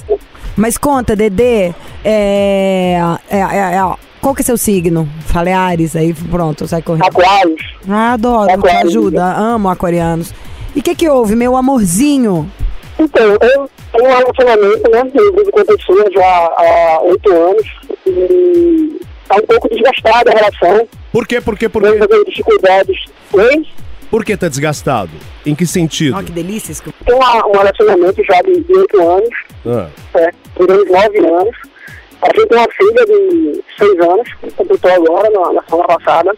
Mas 0.57 0.77
conta, 0.77 1.17
Dedê, 1.17 1.73
é, 2.05 2.99
é, 3.31 3.39
é, 3.39 3.77
é, 3.77 3.95
qual 4.21 4.35
que 4.35 4.43
é 4.43 4.45
seu 4.45 4.57
signo? 4.57 5.09
Falei 5.27 5.53
Ares, 5.53 5.97
aí 5.97 6.13
pronto, 6.15 6.69
sai 6.69 6.83
correndo. 6.83 7.05
Aquários. 7.07 7.63
Ah, 7.89 8.13
adoro, 8.13 8.47
te 8.49 8.55
Aquário. 8.55 8.89
ajuda, 8.89 9.25
amo 9.25 9.69
aquarianos. 9.69 10.33
E 10.77 10.81
o 10.81 10.83
que 10.83 10.95
que 10.95 11.09
houve, 11.09 11.35
meu 11.35 11.57
amorzinho? 11.57 12.51
Então, 13.03 13.23
eu 13.33 13.39
tenho 13.39 13.69
um 14.05 14.09
relacionamento, 14.17 14.91
né? 14.91 15.11
Eu 15.15 15.33
vivo 15.35 15.51
com 15.53 15.61
a 15.61 15.65
pessoa 15.65 16.05
já 16.13 16.25
há 16.27 17.01
oito 17.03 17.31
anos. 17.33 17.67
E 18.07 19.01
tá 19.29 19.37
um 19.37 19.47
pouco 19.47 19.69
desgastada 19.69 20.31
a 20.31 20.35
relação. 20.35 20.89
Por 21.13 21.27
quê? 21.27 21.41
Por 21.41 21.59
quê? 21.59 21.69
Por 21.69 21.83
Temos 21.83 21.97
quê? 21.99 22.03
algumas 22.05 22.25
dificuldades. 22.27 23.05
Oi? 23.33 23.67
Por 24.11 24.25
que 24.25 24.37
tá 24.37 24.49
desgastado? 24.49 25.11
Em 25.47 25.55
que 25.55 25.67
sentido? 25.67 26.17
Ó, 26.19 26.23
que 26.23 26.33
delícia 26.33 26.71
isso. 26.73 26.83
Tem 27.05 27.15
uma- 27.15 27.47
um 27.47 27.53
relacionamento 27.53 28.23
já 28.25 28.41
de 28.43 28.51
oito 28.77 29.01
anos, 29.01 29.31
Ah, 29.67 29.89
é, 30.15 30.31
durante 30.57 30.91
nove 30.93 31.19
anos. 31.19 31.57
A 32.21 32.27
gente 32.27 32.47
tem 32.47 32.59
uma 32.59 32.69
filha 32.71 33.07
de 33.07 33.63
seis 33.79 34.01
anos, 34.01 34.29
que 34.41 34.51
completou 34.53 34.91
agora, 34.93 35.31
na, 35.31 35.53
na 35.55 35.63
semana 35.63 35.89
passada. 35.89 36.35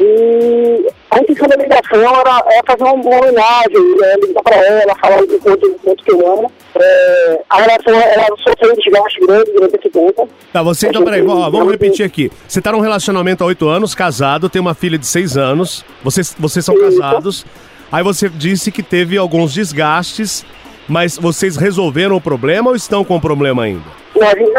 E 0.00 0.88
a 1.10 1.18
intenção 1.18 1.48
da 1.48 1.56
ligação 1.56 2.00
era, 2.00 2.44
era 2.50 2.62
fazer 2.66 2.82
uma, 2.82 2.94
homenagem, 2.94 3.96
né, 3.98 4.14
ligar 4.26 4.42
para 4.42 4.56
ela, 4.56 4.94
falar 4.96 5.22
o 5.22 5.40
quanto, 5.40 5.66
o 5.66 5.74
quanto 5.78 6.04
que 6.04 6.12
eu 6.12 6.32
amo. 6.32 6.52
É, 6.74 7.40
a 7.48 7.56
relação 7.62 7.94
ela 7.94 8.26
sofreu 8.38 8.72
um 8.72 8.76
desgaste 8.76 9.20
grande 9.20 9.52
durante 9.52 9.76
esse 9.76 9.90
tempo. 9.90 10.28
Tá, 10.52 10.62
você 10.62 10.88
então, 10.88 11.04
peraí, 11.04 11.24
ó, 11.26 11.50
vamos 11.50 11.70
repetir 11.70 12.04
aqui. 12.04 12.30
Você 12.48 12.60
tá 12.60 12.72
num 12.72 12.80
relacionamento 12.80 13.44
há 13.44 13.46
oito 13.46 13.68
anos, 13.68 13.94
casado, 13.94 14.48
tem 14.48 14.60
uma 14.60 14.74
filha 14.74 14.98
de 14.98 15.06
seis 15.06 15.36
anos, 15.36 15.84
vocês, 16.02 16.34
vocês 16.38 16.64
são 16.64 16.74
Isso. 16.74 17.00
casados. 17.00 17.46
Aí 17.92 18.02
você 18.02 18.28
disse 18.28 18.72
que 18.72 18.82
teve 18.82 19.16
alguns 19.16 19.54
desgastes 19.54 20.44
Mas 20.88 21.16
vocês 21.16 21.56
resolveram 21.56 22.16
o 22.16 22.20
problema 22.20 22.70
ou 22.70 22.76
estão 22.76 23.04
com 23.04 23.16
o 23.16 23.20
problema 23.20 23.64
ainda? 23.64 23.84
Não, 24.14 24.26
a 24.26 24.34
gente 24.34 24.52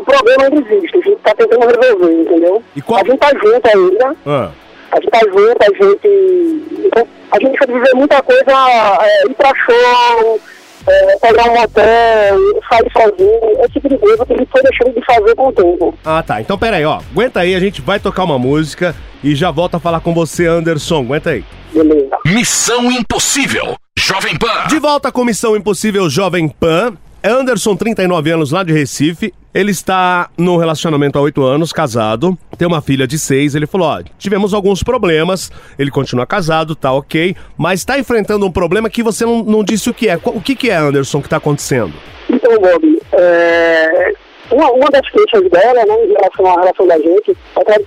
o 0.00 0.02
problema 0.02 0.44
ainda 0.44 0.56
existe, 0.74 0.96
a 0.96 1.00
gente 1.00 1.16
tá 1.22 1.34
tentando 1.34 1.66
resolver, 1.66 2.12
entendeu? 2.22 2.62
E 2.76 2.82
qual- 2.82 3.00
A 3.00 3.04
gente 3.04 3.18
tá 3.18 3.28
junto 3.30 3.66
ainda, 3.68 4.16
Ah, 4.26 4.50
a 4.92 4.96
gente 5.00 5.10
tá 5.10 5.20
junto, 5.20 5.56
a 5.62 5.86
gente. 5.86 6.64
então, 6.86 7.06
A 7.34 7.38
gente 7.40 7.58
quer 7.58 7.66
viver 7.66 7.94
muita 7.94 8.22
coisa, 8.22 8.44
é, 9.02 9.26
ir 9.26 9.34
pra 9.34 9.50
show, 9.54 10.38
é, 10.86 11.16
pegar 11.16 11.44
um 11.50 11.54
motel, 11.60 12.36
sair 12.68 12.92
sozinho, 12.92 13.40
esse 13.64 13.72
tipo 13.72 13.88
de 13.88 13.96
coisa 13.96 14.26
que 14.26 14.34
a 14.34 14.36
gente 14.36 14.50
foi 14.50 14.62
deixando 14.62 14.94
de 14.94 15.04
fazer 15.06 15.34
com 15.34 15.48
o 15.48 15.52
tempo. 15.52 15.94
Ah, 16.04 16.22
tá. 16.22 16.42
Então 16.42 16.58
pera 16.58 16.76
aí, 16.76 16.84
ó. 16.84 17.00
Aguenta 17.10 17.40
aí, 17.40 17.54
a 17.54 17.60
gente 17.60 17.80
vai 17.80 17.98
tocar 17.98 18.24
uma 18.24 18.38
música 18.38 18.94
e 19.24 19.34
já 19.34 19.50
volta 19.50 19.78
a 19.78 19.80
falar 19.80 20.00
com 20.00 20.12
você, 20.12 20.46
Anderson. 20.46 21.00
Aguenta 21.00 21.30
aí. 21.30 21.42
Beleza. 21.72 22.18
Missão 22.26 22.92
Impossível. 22.92 23.76
Jovem 23.98 24.36
Pan. 24.36 24.66
De 24.68 24.78
volta 24.78 25.10
com 25.10 25.24
Missão 25.24 25.56
Impossível 25.56 26.10
Jovem 26.10 26.48
Pan. 26.50 26.92
Anderson, 27.24 27.74
39 27.76 28.30
anos, 28.30 28.50
lá 28.52 28.62
de 28.62 28.72
Recife. 28.74 29.32
Ele 29.54 29.70
está 29.70 30.30
num 30.38 30.56
relacionamento 30.56 31.18
há 31.18 31.22
8 31.22 31.42
anos, 31.42 31.72
casado, 31.72 32.38
tem 32.56 32.66
uma 32.66 32.80
filha 32.80 33.06
de 33.06 33.18
6. 33.18 33.54
Ele 33.54 33.66
falou: 33.66 33.88
ó, 33.88 34.02
tivemos 34.18 34.54
alguns 34.54 34.82
problemas. 34.82 35.52
Ele 35.78 35.90
continua 35.90 36.26
casado, 36.26 36.74
tá 36.74 36.92
ok, 36.92 37.36
mas 37.56 37.80
está 37.80 37.98
enfrentando 37.98 38.46
um 38.46 38.50
problema 38.50 38.88
que 38.88 39.02
você 39.02 39.24
não, 39.24 39.42
não 39.44 39.62
disse 39.62 39.90
o 39.90 39.94
que 39.94 40.08
é. 40.08 40.18
O 40.24 40.40
que, 40.40 40.54
que 40.54 40.70
é, 40.70 40.76
Anderson, 40.76 41.20
que 41.20 41.26
está 41.26 41.36
acontecendo? 41.36 41.92
Então, 42.30 42.58
Bob, 42.58 42.98
é, 43.12 44.14
uma, 44.50 44.70
uma 44.72 44.90
das 44.90 45.08
queixas 45.10 45.48
dela, 45.50 45.84
né, 45.86 46.04
em 46.04 46.12
relação 46.12 46.46
à 46.46 46.60
relação 46.60 46.86
da 46.86 46.98
gente, 46.98 47.36
é 47.56 47.64
que 47.64 47.72
ela 47.72 47.84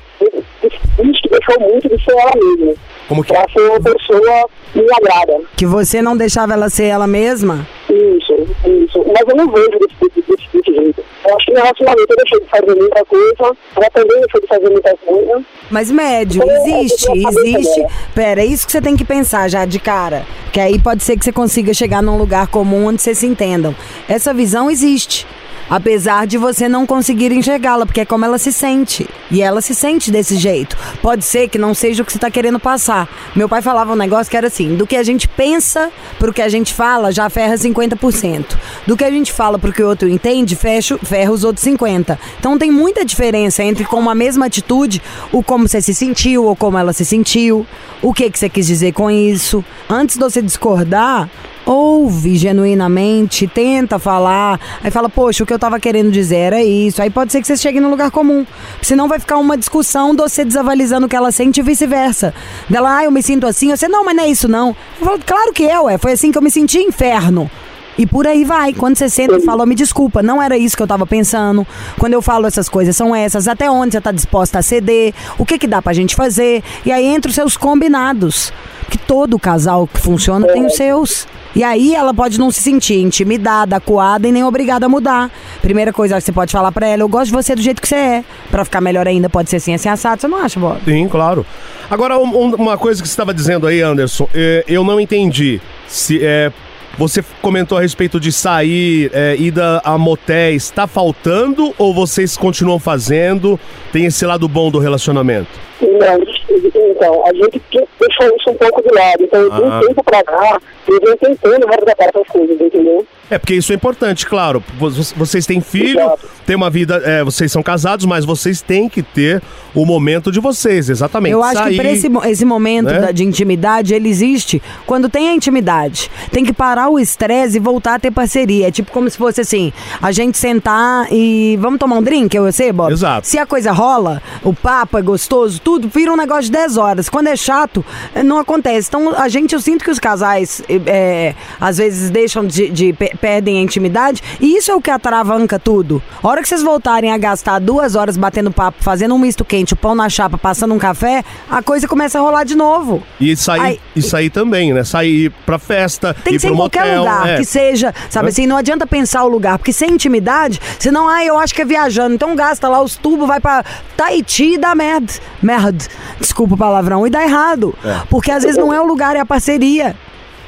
diz 1.03 1.21
que 1.21 1.29
deixou 1.29 1.59
muito 1.59 1.89
de 1.89 2.03
ser 2.03 2.11
ela 2.11 2.31
mesma. 2.35 2.73
Como 3.07 3.23
que 3.23 3.33
Pra 3.33 3.45
ser 3.49 3.61
uma 3.69 3.79
pessoa 3.79 4.49
que 4.73 4.81
me 4.81 4.91
agrada. 4.91 5.41
Que 5.55 5.65
você 5.65 6.01
não 6.01 6.17
deixava 6.17 6.53
ela 6.53 6.69
ser 6.69 6.85
ela 6.85 7.05
mesma? 7.05 7.67
Isso, 7.89 8.33
isso. 8.65 9.05
Mas 9.07 9.23
eu 9.27 9.35
não 9.35 9.51
vejo 9.51 9.69
desse, 9.79 9.95
desse, 10.01 10.21
desse, 10.21 10.49
desse 10.53 10.73
jeito. 10.73 11.03
Eu 11.27 11.35
acho 11.35 11.45
que 11.45 11.53
no 11.53 11.59
relacionamento 11.59 12.07
eu 12.09 12.17
deixei 12.17 12.39
de 12.39 12.49
fazer 12.49 12.75
muita 12.75 13.05
coisa, 13.05 13.57
ela 13.75 13.89
também 13.91 14.19
deixou 14.21 14.41
de 14.41 14.47
fazer 14.47 14.69
muita 14.69 14.97
coisa. 14.97 15.45
Mas 15.69 15.91
médio, 15.91 16.43
existe, 16.43 17.11
existe. 17.11 17.85
Pera, 18.13 18.41
é 18.41 18.45
isso 18.45 18.65
que 18.65 18.71
você 18.71 18.81
tem 18.81 18.95
que 18.95 19.05
pensar 19.05 19.49
já 19.49 19.65
de 19.65 19.79
cara. 19.79 20.25
Que 20.51 20.59
aí 20.59 20.79
pode 20.79 21.03
ser 21.03 21.17
que 21.17 21.25
você 21.25 21.31
consiga 21.31 21.73
chegar 21.73 22.01
num 22.01 22.17
lugar 22.17 22.47
comum 22.47 22.87
onde 22.87 23.01
vocês 23.01 23.17
se 23.17 23.27
entendam. 23.27 23.75
Essa 24.07 24.33
visão 24.33 24.69
existe. 24.69 25.27
Apesar 25.69 26.27
de 26.27 26.37
você 26.37 26.69
não 26.69 26.85
conseguir 26.85 27.31
enxergá-la, 27.31 27.85
porque 27.85 28.01
é 28.01 28.05
como 28.05 28.23
ela 28.23 28.37
se 28.37 28.51
sente. 28.51 29.07
E 29.31 29.41
ela 29.41 29.61
se 29.61 29.73
sente 29.73 30.11
desse 30.11 30.37
jeito. 30.37 30.77
Pode 31.01 31.25
ser 31.25 31.49
que 31.49 31.57
não 31.57 31.73
seja 31.73 32.03
o 32.03 32.05
que 32.05 32.11
você 32.11 32.17
está 32.17 32.29
querendo 32.29 32.59
passar. 32.59 33.09
Meu 33.35 33.49
pai 33.49 33.61
falava 33.61 33.93
um 33.93 33.95
negócio 33.95 34.29
que 34.29 34.37
era 34.37 34.47
assim: 34.47 34.75
do 34.75 34.85
que 34.85 34.95
a 34.95 35.03
gente 35.03 35.27
pensa 35.27 35.91
pro 36.19 36.33
que 36.33 36.41
a 36.41 36.49
gente 36.49 36.73
fala, 36.73 37.11
já 37.11 37.29
ferra 37.29 37.55
50%. 37.55 38.57
Do 38.85 38.95
que 38.95 39.03
a 39.03 39.09
gente 39.09 39.31
fala 39.31 39.57
pro 39.57 39.73
que 39.73 39.81
o 39.81 39.87
outro 39.87 40.07
entende, 40.07 40.55
fecha, 40.55 40.97
ferra 40.99 41.31
os 41.31 41.43
outros 41.43 41.65
50%. 41.65 42.17
Então 42.39 42.57
tem 42.57 42.71
muita 42.71 43.03
diferença 43.03 43.63
entre 43.63 43.85
com 43.85 43.97
uma 43.97 44.13
mesma 44.13 44.45
atitude, 44.45 45.01
o 45.31 45.43
como 45.43 45.67
você 45.67 45.81
se 45.81 45.93
sentiu 45.93 46.45
ou 46.45 46.55
como 46.55 46.77
ela 46.77 46.93
se 46.93 47.03
sentiu, 47.03 47.65
o 48.01 48.13
que, 48.13 48.29
que 48.29 48.37
você 48.37 48.49
quis 48.49 48.67
dizer 48.67 48.93
com 48.93 49.09
isso. 49.09 49.63
Antes 49.89 50.15
de 50.15 50.23
você 50.23 50.41
discordar, 50.41 51.29
ouve 51.65 52.35
genuinamente, 52.35 53.47
tenta 53.47 53.97
falar, 53.97 54.59
aí 54.83 54.91
fala, 54.91 55.09
poxa, 55.09 55.43
o 55.43 55.47
que 55.47 55.53
eu 55.53 55.59
tava 55.59 55.79
querendo 55.79 56.11
dizer 56.11 56.35
era 56.35 56.63
isso. 56.63 57.01
Aí 57.01 57.09
pode 57.09 57.31
ser 57.31 57.41
que 57.41 57.47
você 57.47 57.57
chegue 57.57 57.79
no 57.79 57.89
lugar 57.89 58.11
comum. 58.11 58.45
Senão 58.81 59.07
vai 59.07 59.19
ficar 59.19 59.37
uma 59.37 59.57
discussão 59.57 60.13
de 60.13 60.21
você 60.21 60.45
desavalizando 60.45 61.07
o 61.07 61.09
que 61.09 61.15
ela 61.15 61.31
sente 61.31 61.59
e 61.59 61.63
vice-versa. 61.63 62.33
Dela, 62.69 62.97
ah, 62.97 63.03
eu 63.03 63.11
me 63.11 63.23
sinto 63.23 63.47
assim, 63.47 63.75
você, 63.75 63.87
não, 63.87 64.05
mas 64.05 64.15
não 64.15 64.23
é 64.23 64.27
isso 64.27 64.47
não. 64.47 64.75
Eu 64.99 65.05
falo, 65.05 65.19
claro 65.25 65.53
que 65.53 65.65
é, 65.65 65.79
ué, 65.79 65.97
foi 65.97 66.11
assim 66.11 66.31
que 66.31 66.37
eu 66.37 66.41
me 66.41 66.51
senti, 66.51 66.79
inferno. 66.79 67.49
E 67.97 68.05
por 68.05 68.27
aí 68.27 68.43
vai. 68.43 68.73
Quando 68.73 68.97
você 68.97 69.09
senta 69.09 69.37
e 69.37 69.41
fala, 69.41 69.63
"Ó, 69.63 69.65
me 69.65 69.73
desculpa, 69.73 70.21
não 70.21 70.41
era 70.41 70.57
isso 70.57 70.75
que 70.75 70.83
eu 70.83 70.87
tava 70.87 71.07
pensando. 71.07 71.65
Quando 71.97 72.11
eu 72.11 72.21
falo 72.21 72.45
essas 72.45 72.67
coisas 72.67 72.95
são 72.95 73.15
essas. 73.15 73.47
Até 73.47 73.71
onde 73.71 73.93
você 73.93 74.01
tá 74.01 74.11
disposta 74.11 74.59
a 74.59 74.61
ceder? 74.61 75.13
O 75.37 75.45
que 75.45 75.57
que 75.57 75.65
dá 75.65 75.81
pra 75.81 75.93
gente 75.93 76.13
fazer? 76.13 76.61
E 76.85 76.91
aí 76.91 77.05
entra 77.05 77.29
os 77.29 77.35
seus 77.35 77.55
combinados. 77.55 78.51
Que 78.89 78.97
todo 78.97 79.39
casal 79.39 79.87
que 79.87 79.99
funciona 79.99 80.45
tem 80.47 80.65
os 80.65 80.75
seus. 80.75 81.25
E 81.55 81.63
aí 81.63 81.95
ela 81.95 82.13
pode 82.13 82.37
não 82.37 82.51
se 82.51 82.61
sentir 82.61 82.99
intimidada, 82.99 83.77
acuada 83.77 84.27
e 84.27 84.31
nem 84.31 84.43
obrigada 84.43 84.85
a 84.85 84.89
mudar. 84.89 85.31
Primeira 85.61 85.93
coisa 85.93 86.15
que 86.17 86.21
você 86.21 86.31
pode 86.31 86.51
falar 86.51 86.71
pra 86.71 86.85
ela, 86.87 87.01
eu 87.03 87.07
gosto 87.07 87.27
de 87.27 87.31
você 87.31 87.55
do 87.55 87.61
jeito 87.61 87.81
que 87.81 87.87
você 87.87 87.95
é. 87.95 88.23
Pra 88.51 88.65
ficar 88.65 88.81
melhor 88.81 89.07
ainda, 89.07 89.29
pode 89.29 89.49
ser 89.49 89.55
assim, 89.57 89.73
assim, 89.73 89.87
assado. 89.87 90.19
Você 90.21 90.27
não 90.27 90.37
acha, 90.43 90.59
Bob? 90.59 90.79
Sim, 90.83 91.07
claro. 91.07 91.45
Agora, 91.89 92.17
um- 92.19 92.37
um- 92.49 92.55
uma 92.55 92.77
coisa 92.77 93.01
que 93.01 93.07
você 93.07 93.13
estava 93.13 93.33
dizendo 93.33 93.67
aí, 93.67 93.81
Anderson, 93.81 94.27
é, 94.33 94.65
eu 94.67 94.83
não 94.83 94.99
entendi. 94.99 95.61
Se 95.87 96.19
é, 96.21 96.51
você 96.97 97.23
comentou 97.41 97.77
a 97.77 97.81
respeito 97.81 98.19
de 98.19 98.31
sair, 98.31 99.09
é, 99.13 99.35
ida 99.37 99.81
a 99.83 99.97
motéis, 99.97 100.63
está 100.63 100.87
faltando 100.87 101.73
ou 101.77 101.93
vocês 101.93 102.37
continuam 102.37 102.79
fazendo? 102.79 103.59
Tem 103.91 104.05
esse 104.05 104.25
lado 104.25 104.47
bom 104.47 104.69
do 104.71 104.79
relacionamento? 104.79 105.49
Não, 105.81 106.45
então, 106.87 107.23
a 107.27 107.33
gente 107.33 107.61
deixou 107.71 108.35
isso 108.37 108.49
um 108.49 108.53
pouco 108.55 108.81
de 108.81 108.93
lado. 108.95 109.23
Então, 109.23 109.49
de 109.49 109.63
Ah. 109.63 109.79
um 109.79 109.87
tempo 109.87 110.03
pra 110.03 110.23
cá, 110.23 110.59
eu 110.87 110.99
venho 111.01 111.17
tentando 111.17 111.67
resgatar 111.67 112.05
essas 112.05 112.27
coisas, 112.27 112.59
entendeu? 112.59 113.05
É, 113.29 113.37
porque 113.39 113.55
isso 113.55 113.71
é 113.71 113.75
importante, 113.75 114.25
claro. 114.25 114.63
Vo- 114.77 114.89
Vocês 115.15 115.45
têm 115.45 115.59
filho, 115.61 115.99
Exato. 115.99 116.27
têm 116.45 116.55
uma 116.55 116.69
vida, 116.69 117.01
é, 117.03 117.23
vocês 117.23 117.51
são 117.51 117.63
casados, 117.63 118.05
mas 118.05 118.23
vocês 118.23 118.61
têm 118.61 118.87
que 118.87 119.01
ter 119.01 119.41
o 119.73 119.83
momento 119.85 120.31
de 120.31 120.39
vocês, 120.39 120.89
exatamente. 120.89 121.31
Eu 121.33 121.43
acho 121.43 121.53
que 121.57 121.63
Sair, 121.63 121.75
pra 121.77 121.91
esse, 121.91 122.07
esse 122.29 122.45
momento 122.45 122.85
né? 122.87 122.99
da- 122.99 123.11
de 123.11 123.23
intimidade, 123.23 123.93
ele 123.93 124.09
existe 124.09 124.61
quando 124.85 125.09
tem 125.09 125.29
a 125.29 125.33
intimidade. 125.33 126.09
Tem 126.31 126.45
que 126.45 126.53
parar 126.53 126.89
o 126.89 126.99
estresse 126.99 127.57
e 127.57 127.59
voltar 127.59 127.95
a 127.95 127.99
ter 127.99 128.11
parceria. 128.11 128.67
É 128.67 128.71
tipo 128.71 128.91
como 128.91 129.09
se 129.09 129.17
fosse 129.17 129.41
assim, 129.41 129.73
a 130.01 130.11
gente 130.11 130.37
sentar 130.37 131.07
e 131.11 131.57
vamos 131.59 131.79
tomar 131.79 131.97
um 131.97 132.03
drink, 132.03 132.35
eu 132.35 132.47
e 132.47 132.51
você, 132.51 132.71
Bob? 132.71 132.91
Exato. 132.93 133.27
Se 133.27 133.37
a 133.39 133.45
coisa 133.45 133.71
rola, 133.71 134.21
o 134.43 134.53
papo 134.53 134.97
é 134.97 135.01
gostoso, 135.01 135.59
tudo, 135.59 135.89
vira 135.89 136.11
um 136.13 136.17
negócio 136.17 136.43
de 136.45 136.51
10 136.51 136.77
horas. 136.77 137.09
Quando 137.09 137.27
é 137.27 137.35
chato, 137.35 137.83
eh, 138.13 138.21
não 138.23 138.37
acontece. 138.37 138.87
Então, 138.87 139.09
a 139.15 139.27
gente, 139.27 139.53
eu 139.55 139.59
sinto 139.61 139.83
que 139.83 139.89
os 139.89 139.99
casais, 139.99 140.61
eh, 140.69 141.33
às 141.59 141.77
vezes, 141.77 142.09
deixam 142.11 142.45
de, 142.45 142.69
de 142.69 142.95
perdem 143.15 143.57
a 143.57 143.61
intimidade, 143.61 144.21
e 144.39 144.57
isso 144.57 144.71
é 144.71 144.75
o 144.75 144.81
que 144.81 144.91
atravanca 144.91 145.57
tudo. 145.57 146.01
A 146.21 146.27
hora 146.27 146.41
que 146.41 146.47
vocês 146.47 146.61
voltarem 146.61 147.11
a 147.11 147.17
gastar 147.17 147.59
duas 147.59 147.95
horas 147.95 148.17
batendo 148.17 148.51
papo, 148.51 148.83
fazendo 148.83 149.15
um 149.15 149.19
misto 149.19 149.43
quente, 149.45 149.73
o 149.73 149.77
pão 149.77 149.95
na 149.95 150.09
chapa, 150.09 150.37
passando 150.37 150.73
um 150.73 150.79
café, 150.79 151.23
a 151.49 151.61
coisa 151.61 151.87
começa 151.87 152.19
a 152.19 152.21
rolar 152.21 152.43
de 152.43 152.55
novo. 152.55 153.03
E 153.19 153.35
sair, 153.35 153.61
Ai, 153.61 153.79
e 153.95 154.01
sair 154.01 154.29
também, 154.29 154.73
né? 154.73 154.83
Sair 154.83 155.31
pra 155.45 155.57
festa, 155.57 156.15
Tem 156.23 156.33
ir 156.33 156.35
que 156.37 156.41
ser 156.41 156.51
em 156.51 156.55
qualquer 156.55 156.85
motel, 156.85 156.99
lugar 156.99 157.29
é. 157.29 157.37
que 157.37 157.45
seja, 157.45 157.93
sabe 158.09 158.27
Hã? 158.27 158.29
assim, 158.29 158.47
não 158.47 158.57
adianta 158.57 158.85
pensar 158.85 159.23
o 159.23 159.27
lugar, 159.27 159.57
porque 159.57 159.73
sem 159.73 159.91
intimidade, 159.91 160.59
senão, 160.79 161.07
ah, 161.07 161.23
eu 161.23 161.37
acho 161.37 161.53
que 161.53 161.61
é 161.61 161.65
viajando, 161.65 162.15
então 162.15 162.35
gasta 162.35 162.67
lá 162.67 162.81
os 162.81 162.95
tubos, 162.95 163.27
vai 163.27 163.39
pra 163.39 163.63
Tahiti 163.95 164.53
e 164.53 164.57
dá 164.57 164.75
merda. 164.75 165.13
Merda. 165.41 165.85
Desculpa 166.19 166.55
o 166.55 166.57
palavrão, 166.57 167.05
e 167.05 167.09
dá 167.09 167.23
errado. 167.23 167.75
É. 167.83 168.01
Porque 168.09 168.31
às 168.31 168.43
vezes 168.43 168.57
não 168.57 168.73
é 168.73 168.79
o 168.79 168.85
lugar, 168.85 169.15
é 169.15 169.19
a 169.19 169.25
parceria. 169.25 169.95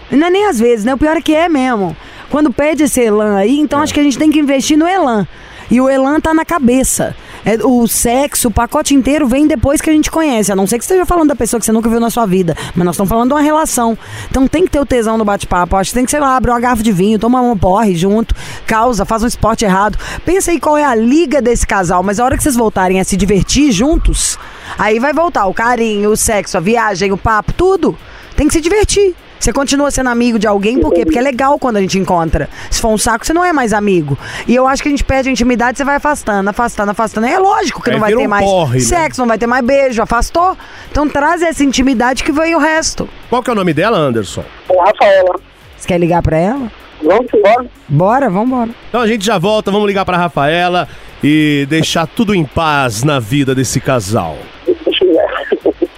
Não 0.09 0.27
é 0.27 0.29
nem 0.29 0.45
às 0.45 0.59
vezes, 0.59 0.86
né? 0.86 0.93
O 0.93 0.97
pior 0.97 1.17
é 1.17 1.21
que 1.21 1.36
é 1.36 1.50
mesmo. 1.50 1.95
Quando 2.29 2.51
pede 2.51 2.84
esse 2.84 3.01
elan 3.01 3.36
aí, 3.36 3.60
então 3.60 3.81
acho 3.81 3.93
que 3.93 4.00
a 4.00 4.03
gente 4.03 4.17
tem 4.17 4.31
que 4.31 4.39
investir 4.39 4.77
no 4.77 4.88
elan. 4.88 5.27
E 5.69 5.81
o 5.81 5.89
elan 5.89 6.19
tá 6.19 6.34
na 6.34 6.46
cabeça. 6.46 7.15
É, 7.46 7.55
o 7.65 7.88
sexo, 7.88 8.48
o 8.48 8.51
pacote 8.51 8.93
inteiro 8.93 9.27
vem 9.27 9.48
depois 9.48 9.81
que 9.81 9.89
a 9.89 9.93
gente 9.93 10.10
conhece. 10.10 10.51
A 10.51 10.55
não 10.55 10.65
ser 10.65 10.77
que 10.77 10.86
você 10.86 10.93
esteja 10.93 11.05
falando 11.05 11.29
da 11.29 11.36
pessoa 11.36 11.60
que 11.60 11.65
você 11.65 11.72
nunca 11.72 11.89
viu 11.89 12.00
na 12.00 12.10
sua 12.10 12.25
vida. 12.25 12.55
Mas 12.75 12.86
nós 12.86 12.96
estamos 12.96 13.10
falando 13.10 13.29
de 13.29 13.34
uma 13.34 13.41
relação. 13.41 13.98
Então 14.29 14.48
tem 14.48 14.63
que 14.63 14.72
ter 14.72 14.79
o 14.79 14.86
tesão 14.86 15.17
no 15.17 15.25
bate-papo. 15.25 15.75
Acho 15.75 15.91
que 15.91 15.96
tem 15.96 16.05
que, 16.05 16.12
sei 16.12 16.19
lá, 16.19 16.38
abrir 16.38 16.51
uma 16.51 16.60
garrafa 16.60 16.84
de 16.84 16.91
vinho, 16.91 17.19
tomar 17.19 17.41
um 17.41 17.57
porre 17.57 17.96
junto, 17.96 18.34
causa, 18.65 19.05
faz 19.05 19.24
um 19.24 19.27
esporte 19.27 19.65
errado. 19.65 19.98
Pensa 20.25 20.51
aí 20.51 20.60
qual 20.60 20.77
é 20.77 20.86
a 20.86 20.96
liga 20.96 21.41
desse 21.41 21.67
casal. 21.67 22.01
Mas 22.01 22.19
a 22.19 22.25
hora 22.25 22.38
que 22.38 22.43
vocês 22.43 22.55
voltarem 22.55 23.00
a 23.00 23.03
se 23.03 23.17
divertir 23.17 23.72
juntos, 23.72 24.39
aí 24.77 25.00
vai 25.00 25.13
voltar 25.13 25.48
o 25.48 25.53
carinho, 25.53 26.12
o 26.12 26.17
sexo, 26.17 26.57
a 26.57 26.62
viagem, 26.62 27.12
o 27.12 27.17
papo, 27.17 27.51
tudo. 27.53 27.98
Tem 28.38 28.48
que 28.48 28.53
se 28.53 28.62
divertir. 28.62 29.13
Você 29.39 29.51
continua 29.51 29.91
sendo 29.91 30.10
amigo 30.10 30.39
de 30.39 30.48
alguém, 30.48 30.79
por 30.79 30.94
quê? 30.94 31.03
Porque 31.03 31.17
é 31.17 31.22
legal 31.22 31.60
quando 31.60 31.77
a 31.77 31.82
gente 31.82 31.98
encontra. 31.98 32.50
Se 32.72 32.79
for 32.79 32.89
um 32.89 32.98
saco, 32.98 33.25
você 33.25 33.34
não 33.34 33.44
é 33.44 33.51
mais 33.51 33.74
amigo. 33.74 34.17
E 34.48 34.56
eu 34.56 34.67
acho 34.67 34.82
que 34.82 34.89
a 34.89 34.91
gente 34.91 35.03
perde 35.03 35.29
a 35.29 35.32
intimidade, 35.32 35.77
você 35.77 35.84
vai 35.84 35.96
afastando, 35.96 36.50
afastando, 36.50 36.91
afastando. 36.91 37.27
É 37.27 37.38
lógico 37.38 37.82
que 37.82 37.89
Aí 37.89 37.96
não 37.96 38.01
vai 38.01 38.13
ter 38.13 38.17
um 38.25 38.27
mais 38.27 38.46
porre, 38.46 38.79
né? 38.79 38.86
sexo, 38.86 39.22
não 39.22 39.27
vai 39.27 39.38
ter 39.38 39.48
mais 39.48 39.65
beijo, 39.65 40.01
afastou. 40.01 40.56
Então 40.91 41.08
traz 41.10 41.41
essa 41.41 41.63
intimidade 41.63 42.24
que 42.24 42.32
vem 42.32 42.56
o 42.56 42.60
resto. 42.60 43.10
Qual 43.29 43.41
que 43.44 43.50
é 43.50 43.53
o 43.53 43.56
nome 43.56 43.74
dela, 43.74 43.98
Anderson? 43.98 44.44
A 44.70 44.86
Rafaela. 44.86 45.39
Você 45.75 45.88
quer 45.88 46.00
ligar 46.00 46.22
pra 46.22 46.38
ela? 46.38 46.72
Vamos 47.03 47.27
embora? 47.34 47.65
Bora, 47.88 48.29
vambora. 48.29 48.70
Então 48.89 49.01
a 49.01 49.08
gente 49.08 49.25
já 49.25 49.38
volta, 49.38 49.72
vamos 49.72 49.88
ligar 49.88 50.03
pra 50.06 50.17
Rafaela 50.17 50.88
e 51.24 51.65
deixar 51.70 52.08
tudo 52.08 52.34
em 52.34 52.44
paz 52.44 53.03
na 53.03 53.20
vida 53.20 53.53
desse 53.56 53.79
casal. 53.79 54.38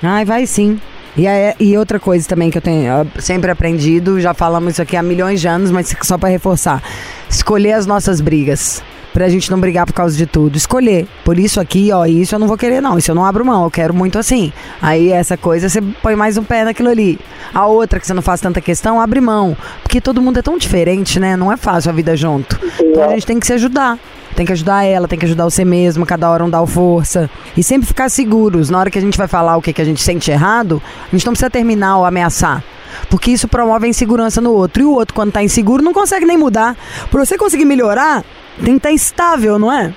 Ai, 0.04 0.26
vai 0.26 0.46
sim. 0.46 0.80
E, 1.20 1.28
aí- 1.28 1.54
e 1.60 1.78
outra 1.78 2.00
coisa 2.00 2.26
também 2.28 2.50
que 2.50 2.58
eu 2.58 2.62
tenho 2.62 3.06
sempre 3.20 3.52
aprendido, 3.52 4.22
já 4.22 4.34
falamos 4.34 4.74
isso 4.74 4.82
aqui 4.82 4.96
há 4.96 5.04
milhões 5.04 5.42
de 5.42 5.48
anos, 5.50 5.70
mas 5.70 5.94
só 6.02 6.18
pra 6.18 6.30
reforçar. 6.30 6.82
Escolher 7.30 7.74
as 7.74 7.86
nossas 7.86 8.22
brigas. 8.22 8.82
pra 9.12 9.28
gente 9.28 9.50
não 9.50 9.60
brigar 9.60 9.88
por 9.88 9.92
causa 9.94 10.16
de 10.16 10.28
tudo. 10.28 10.56
Escolher. 10.56 11.08
Por 11.26 11.40
isso 11.40 11.60
aqui, 11.60 11.90
ó, 11.92 12.06
isso 12.06 12.36
eu 12.36 12.40
não 12.40 12.48
vou 12.48 12.56
querer, 12.56 12.80
não. 12.80 12.96
Isso 12.96 13.10
eu 13.10 13.16
não 13.16 13.26
abro 13.26 13.44
mão. 13.44 13.64
Eu 13.64 13.72
quero 13.72 13.92
muito 13.92 14.20
assim. 14.20 14.54
Aí 14.80 15.12
essa 15.12 15.36
coisa 15.36 15.68
você 15.68 15.82
põe 15.82 16.16
mais 16.16 16.38
um 16.38 16.44
pé 16.44 16.64
naquilo 16.64 16.90
ali. 16.90 17.20
A 17.52 17.66
outra 17.66 18.00
que 18.00 18.06
você 18.06 18.14
não 18.14 18.22
faz 18.22 18.40
tanta 18.40 18.62
questão, 18.62 19.02
abre 19.02 19.20
mão. 19.20 19.58
Porque 19.82 20.00
todo 20.00 20.22
mundo 20.22 20.38
é 20.38 20.42
tão 20.44 20.60
diferente, 20.60 21.20
né? 21.20 21.36
Não 21.36 21.52
é 21.52 21.58
fácil 21.58 21.90
a 21.90 21.94
vida 21.94 22.16
junto. 22.16 22.58
Então 22.80 23.04
a 23.10 23.10
gente 23.10 23.26
tem 23.26 23.40
que 23.40 23.48
se 23.48 23.54
ajudar. 23.54 23.98
Tem 24.40 24.46
que 24.46 24.54
ajudar 24.54 24.86
ela, 24.86 25.06
tem 25.06 25.20
que 25.20 25.26
ajudar 25.26 25.44
você 25.44 25.66
mesmo, 25.66 26.06
cada 26.06 26.30
hora 26.30 26.46
um 26.46 26.50
dá 26.50 26.62
o 26.62 26.66
força. 26.66 27.30
E 27.58 27.62
sempre 27.62 27.86
ficar 27.86 28.08
seguros. 28.08 28.70
Na 28.70 28.80
hora 28.80 28.90
que 28.90 28.98
a 28.98 29.02
gente 29.02 29.18
vai 29.18 29.28
falar 29.28 29.58
o 29.58 29.62
que, 29.62 29.74
que 29.74 29.82
a 29.82 29.84
gente 29.84 30.02
sente 30.02 30.32
errado, 30.32 30.82
a 31.10 31.12
gente 31.14 31.26
não 31.26 31.34
precisa 31.34 31.50
terminar 31.50 31.98
ou 31.98 32.06
ameaçar. 32.06 32.64
Porque 33.10 33.32
isso 33.32 33.50
promove 33.50 33.86
a 33.88 33.90
insegurança 33.90 34.40
no 34.40 34.54
outro. 34.54 34.82
E 34.82 34.86
o 34.86 34.94
outro, 34.94 35.14
quando 35.14 35.34
tá 35.34 35.44
inseguro, 35.44 35.84
não 35.84 35.92
consegue 35.92 36.26
nem 36.26 36.38
mudar. 36.38 36.78
Pra 37.12 37.26
você 37.26 37.38
conseguir 37.38 37.66
melhorar, 37.66 38.24
tem 38.64 38.76
que 38.76 38.78
estar 38.78 38.92
estável, 38.94 39.60
não 39.60 39.74
é? 39.74 39.94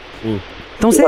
Então 0.77 0.91
você. 0.91 1.05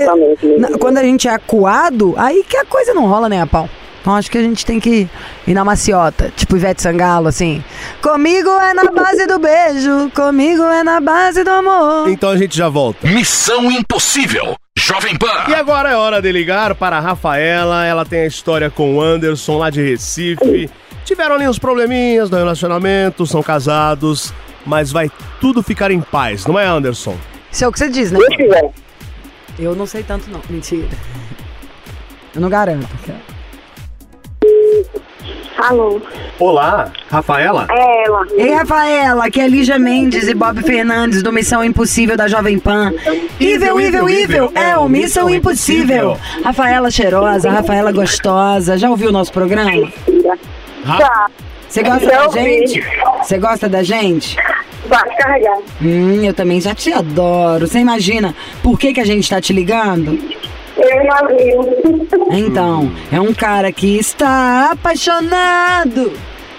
Na- 0.56 0.78
quando 0.78 0.98
a 0.98 1.02
gente 1.02 1.26
é 1.26 1.32
acuado, 1.32 2.14
aí 2.16 2.44
que 2.48 2.56
a 2.56 2.64
coisa 2.64 2.94
não 2.94 3.06
rola 3.08 3.28
nem 3.28 3.40
a 3.40 3.48
pau. 3.48 3.68
Então 4.04 4.14
acho 4.14 4.30
que 4.30 4.36
a 4.36 4.42
gente 4.42 4.66
tem 4.66 4.78
que 4.78 5.08
ir 5.46 5.54
na 5.54 5.64
maciota, 5.64 6.30
tipo 6.36 6.58
Ivete 6.58 6.82
Sangalo, 6.82 7.26
assim. 7.26 7.64
Comigo 8.02 8.50
é 8.50 8.74
na 8.74 8.90
base 8.90 9.26
do 9.26 9.38
beijo, 9.38 10.10
comigo 10.14 10.62
é 10.62 10.84
na 10.84 11.00
base 11.00 11.42
do 11.42 11.48
amor. 11.48 12.10
Então 12.10 12.28
a 12.28 12.36
gente 12.36 12.54
já 12.54 12.68
volta. 12.68 13.08
Missão 13.08 13.72
Impossível. 13.72 14.56
Jovem 14.78 15.16
Pan. 15.16 15.44
E 15.48 15.54
agora 15.54 15.90
é 15.90 15.96
hora 15.96 16.20
de 16.20 16.30
ligar 16.30 16.74
para 16.74 16.98
a 16.98 17.00
Rafaela. 17.00 17.86
Ela 17.86 18.04
tem 18.04 18.20
a 18.20 18.26
história 18.26 18.68
com 18.68 18.96
o 18.96 19.00
Anderson 19.00 19.56
lá 19.56 19.70
de 19.70 19.80
Recife. 19.80 20.68
Tiveram 21.06 21.36
ali 21.36 21.48
uns 21.48 21.58
probleminhas 21.58 22.28
no 22.28 22.36
relacionamento, 22.36 23.26
são 23.26 23.42
casados, 23.42 24.34
mas 24.66 24.92
vai 24.92 25.10
tudo 25.40 25.62
ficar 25.62 25.90
em 25.90 26.02
paz, 26.02 26.44
não 26.44 26.58
é, 26.58 26.66
Anderson? 26.66 27.16
Isso 27.50 27.64
é 27.64 27.68
o 27.68 27.72
que 27.72 27.78
você 27.78 27.88
diz, 27.88 28.12
né? 28.12 28.18
Eu 29.58 29.74
não 29.74 29.86
sei 29.86 30.02
tanto, 30.02 30.28
não. 30.30 30.42
Mentira. 30.50 30.90
Eu 32.34 32.42
não 32.42 32.50
garanto. 32.50 32.86
Alô, 35.56 36.00
Olá, 36.38 36.90
Rafaela? 37.08 37.66
é 37.70 38.06
ela. 38.06 38.26
Ei, 38.32 38.52
Rafaela, 38.52 39.26
aqui 39.26 39.40
é 39.40 39.46
Lígia 39.48 39.78
Mendes 39.78 40.26
e 40.28 40.34
Bob 40.34 40.60
Fernandes 40.62 41.22
do 41.22 41.32
Missão 41.32 41.62
Impossível 41.64 42.16
da 42.16 42.26
Jovem 42.26 42.58
Pan. 42.58 42.92
Ível, 43.38 43.80
ível, 43.80 44.08
ível, 44.08 44.52
é 44.54 44.76
o 44.76 44.88
Missão 44.88 45.30
Impossível. 45.30 46.18
Rafaela 46.42 46.90
cheirosa, 46.90 47.50
Rafaela 47.50 47.92
gostosa. 47.92 48.76
Já 48.76 48.90
ouviu 48.90 49.10
o 49.10 49.12
nosso 49.12 49.32
programa? 49.32 49.70
Tá, 50.84 51.26
Você 51.68 51.82
gosta 51.82 52.04
Já 52.06 52.26
da 52.26 52.28
gente? 52.32 52.84
Você 53.22 53.38
gosta 53.38 53.68
da 53.68 53.82
gente? 53.82 54.36
vai 54.86 55.16
carregar. 55.16 55.58
Hum, 55.80 56.22
eu 56.22 56.34
também 56.34 56.60
já 56.60 56.74
te 56.74 56.92
adoro. 56.92 57.66
Você 57.66 57.78
imagina 57.78 58.34
por 58.62 58.78
que, 58.78 58.92
que 58.92 59.00
a 59.00 59.04
gente 59.06 59.30
tá 59.30 59.40
te 59.40 59.52
ligando? 59.52 60.18
Então, 62.30 62.90
é 63.12 63.20
um 63.20 63.32
cara 63.34 63.70
que 63.72 63.98
está 63.98 64.70
apaixonado. 64.72 66.12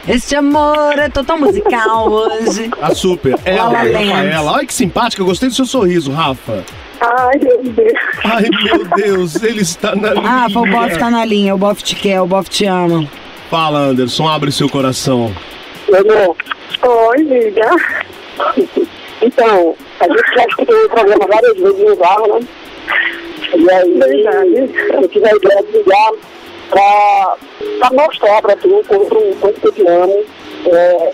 Este 0.07 0.35
amor 0.35 0.99
é 0.99 1.09
total 1.09 1.39
musical 1.39 2.09
hoje. 2.09 2.69
A 2.81 2.93
super. 2.93 3.35
Ela, 3.43 3.71
La 3.71 3.83
La 3.83 3.83
Land. 3.83 4.05
Rafaela. 4.05 4.51
Olha 4.51 4.65
que 4.65 4.73
simpática, 4.73 5.21
eu 5.21 5.25
gostei 5.25 5.49
do 5.49 5.55
seu 5.55 5.65
sorriso, 5.65 6.11
Rafa. 6.11 6.63
Ai, 7.01 7.39
meu 7.41 7.63
Deus. 7.63 7.93
Ai, 8.23 8.45
meu 8.63 8.85
Deus, 8.95 9.43
ele 9.43 9.61
está 9.61 9.95
na 9.95 10.13
linha. 10.13 10.49
Foi 10.51 10.69
o 10.69 10.71
Boff 10.71 10.97
tá 10.97 11.09
na 11.09 11.25
linha, 11.25 11.55
o 11.55 11.57
Boff 11.57 11.83
te 11.83 11.95
quer, 11.95 12.21
o 12.21 12.27
Boff 12.27 12.49
te 12.49 12.65
ama. 12.65 13.07
Fala, 13.49 13.79
Anderson, 13.79 14.27
abre 14.27 14.51
seu 14.51 14.69
coração. 14.69 15.33
Meu 15.89 16.01
amor. 16.01 16.35
Oi, 16.83 17.17
liga. 17.23 17.69
Então, 19.21 19.75
a 19.99 20.03
gente 20.07 20.35
já 20.35 20.45
escutou 20.45 20.85
o 20.85 20.89
programa 20.89 21.27
várias 21.27 21.57
vezes 21.57 21.89
no 21.89 21.97
carro, 21.97 22.39
né? 22.39 22.47
E 23.53 24.27
aí, 24.27 24.73
eu 24.93 25.07
tive 25.07 25.27
a 25.27 25.35
ideia 25.35 25.63
de 25.63 25.77
ligar 25.77 26.11
pra 26.69 27.91
mostrar 27.91 28.41
pra 28.41 28.55
tu 28.55 28.83
quanto, 28.87 29.37
quanto 29.39 29.61
que 29.61 29.67
eu 29.67 29.71
te 29.71 29.87
amo. 29.87 30.25
É, 30.67 31.11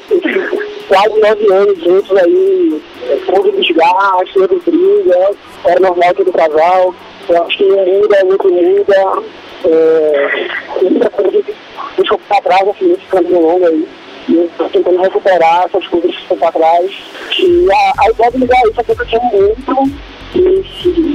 quase 0.87 1.19
nove 1.19 1.53
anos 1.53 1.83
juntos 1.83 2.17
aí, 2.17 2.81
é, 3.03 3.19
houve 3.35 3.51
desgaste, 3.51 4.39
houve 4.39 4.61
briga, 4.65 5.31
era 5.65 5.79
normal 5.79 6.13
todo 6.15 6.31
casal. 6.31 6.95
Eu 7.27 7.43
acho 7.43 7.57
que 7.57 7.63
um 7.65 7.99
muda, 7.99 8.25
o 8.25 8.31
outro 8.31 8.51
muda. 8.51 9.23
É, 9.65 10.47
muita 10.81 11.09
coisa 11.09 11.43
que 11.43 11.53
deixou 11.97 12.17
pra 12.27 12.41
trás, 12.41 12.67
assim, 12.69 12.87
nesse 12.87 13.05
caminho 13.07 13.41
longo 13.41 13.67
aí. 13.67 13.87
E 14.29 14.35
eu 14.35 14.69
tentando 14.69 15.01
recuperar 15.01 15.65
essas 15.65 15.85
coisas 15.87 16.11
que 16.11 16.21
ficam 16.21 16.37
pra 16.37 16.51
trás. 16.51 16.91
E 17.39 17.67
a, 17.71 17.93
a 18.03 18.09
ideia 18.09 18.31
de 18.31 18.37
ligar 18.37 18.61
isso 18.61 18.79
é 18.79 18.83
que 18.83 18.91
eu 18.91 19.05
tinha 19.05 19.21
muito. 19.21 19.91
E 20.33 21.10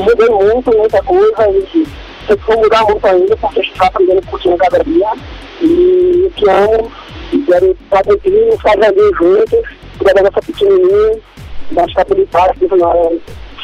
eu 0.00 0.04
mudei 0.04 0.28
muito, 0.28 0.76
muita 0.76 1.02
coisa. 1.02 1.48
E 1.48 1.86
vou 2.46 2.56
mudar 2.58 2.84
muito 2.84 3.06
ainda, 3.06 3.36
porque 3.36 3.60
a 3.60 3.62
gente 3.62 3.78
vai 3.78 3.88
aprendendo 3.88 4.18
um 4.18 4.30
pouquinho 4.30 4.56
cada 4.56 4.84
dia. 4.84 5.12
E 5.60 6.22
eu 6.24 6.30
te 6.30 6.50
amo. 6.50 6.92
E 7.32 7.38
quero 7.38 7.70
estar 7.70 8.04
contigo, 8.04 8.58
fazer 8.62 8.94
juntos. 9.18 9.60
Cuidar 9.98 10.14
da 10.14 10.22
nossa 10.22 10.40
pequenininha. 10.40 11.18
Dar 11.72 11.86
estabilidade, 11.86 12.64
ensinar 12.64 12.94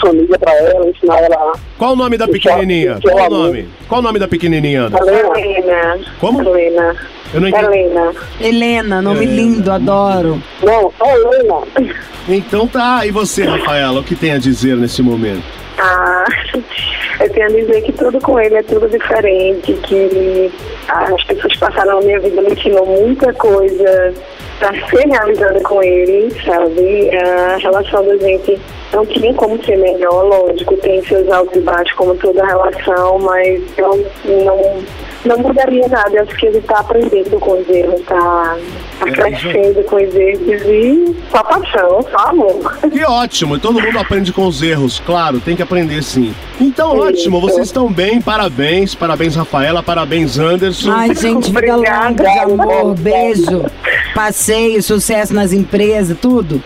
família 0.00 0.38
pra 0.38 0.52
ela, 0.52 0.88
ensinar 0.88 1.18
ela 1.20 1.52
Qual 1.78 1.94
o 1.94 1.96
nome 1.96 2.18
da 2.18 2.28
pequenininha? 2.28 2.98
Qual 3.02 3.26
o 3.26 3.30
nome? 3.30 3.68
Qual 3.88 4.00
o 4.00 4.02
nome 4.02 4.18
da 4.18 4.28
pequenininha? 4.28 4.90
Helena. 5.34 5.98
Como? 6.20 6.40
Helena. 6.42 6.94
Eu 7.34 7.40
não 7.40 7.48
entendi. 7.48 7.64
Helena. 7.64 8.12
Helena, 8.40 9.02
nome 9.02 9.24
É. 9.24 9.28
lindo, 9.28 9.72
adoro. 9.72 10.40
Não, 10.62 10.92
só 10.96 11.06
Helena. 11.16 11.94
Então 12.28 12.66
tá, 12.68 13.06
e 13.06 13.10
você, 13.10 13.44
Rafaela, 13.44 14.00
o 14.00 14.04
que 14.04 14.14
tem 14.14 14.32
a 14.32 14.38
dizer 14.38 14.76
nesse 14.76 15.02
momento? 15.02 15.42
Ah, 15.78 16.24
eu 17.20 17.30
tenho 17.30 17.46
a 17.46 17.50
dizer 17.50 17.82
que 17.82 17.92
tudo 17.92 18.20
com 18.20 18.40
ele 18.40 18.56
é 18.56 18.62
tudo 18.62 18.88
diferente, 18.88 19.72
que 19.74 20.52
as 20.88 21.22
pessoas 21.24 21.56
passaram 21.56 22.00
na 22.00 22.06
minha 22.06 22.20
vida 22.20 22.40
me 22.42 22.52
ensinou 22.52 22.86
muita 22.86 23.32
coisa 23.34 24.14
para 24.58 24.72
ser 24.88 25.06
realizada 25.08 25.60
com 25.60 25.82
ele, 25.82 26.32
sabe? 26.44 27.10
A 27.16 27.56
relação 27.56 28.04
da 28.04 28.16
gente 28.16 28.58
não 28.92 29.04
tinha 29.06 29.34
como 29.34 29.62
ser 29.64 29.76
melhor, 29.76 30.22
lógico, 30.24 30.76
tem 30.78 31.04
seus 31.04 31.28
altos 31.30 31.56
e 31.56 31.60
baixos 31.60 31.92
como 31.96 32.14
toda 32.16 32.46
relação, 32.46 33.18
mas 33.18 33.62
eu 33.76 34.06
não, 34.24 34.84
não 35.24 35.38
mudaria 35.38 35.86
nada. 35.88 36.10
Eu 36.16 36.22
acho 36.22 36.36
que 36.36 36.46
ele 36.46 36.58
está 36.58 36.78
aprendendo 36.78 37.38
com 37.38 37.60
os 37.60 37.68
erros, 37.68 38.00
está 38.00 38.56
tá 38.98 39.08
É, 39.08 39.12
crescendo 39.12 39.84
com 39.84 39.96
os 39.96 40.14
erros 40.14 40.62
e 40.66 41.16
só 41.30 41.42
paixão, 41.42 42.06
só 42.10 42.28
amor. 42.28 42.78
Que 42.90 43.04
ótimo, 43.04 43.56
e 43.56 43.60
todo 43.60 43.80
mundo 43.80 43.98
aprende 43.98 44.32
com 44.32 44.46
os 44.46 44.62
erros, 44.62 45.02
claro, 45.04 45.40
tem 45.40 45.56
que 45.56 45.62
aprender 45.62 46.02
sim. 46.02 46.34
Então, 46.60 46.96
ótimo, 46.98 47.40
vocês 47.40 47.66
estão 47.66 47.92
bem, 47.92 48.20
parabéns, 48.22 48.94
parabéns, 48.94 49.34
Rafaela, 49.36 49.82
parabéns, 49.82 50.38
Anderson. 50.38 50.90
Ai, 50.92 51.14
gente, 51.14 51.50
vida 51.50 51.76
longa 51.76 52.42
amor, 52.42 52.94
beijo, 52.94 53.64
passeio, 54.46 54.80
sucesso 54.80 55.34
nas 55.34 55.52
empresas, 55.52 56.16
tudo. 56.20 56.62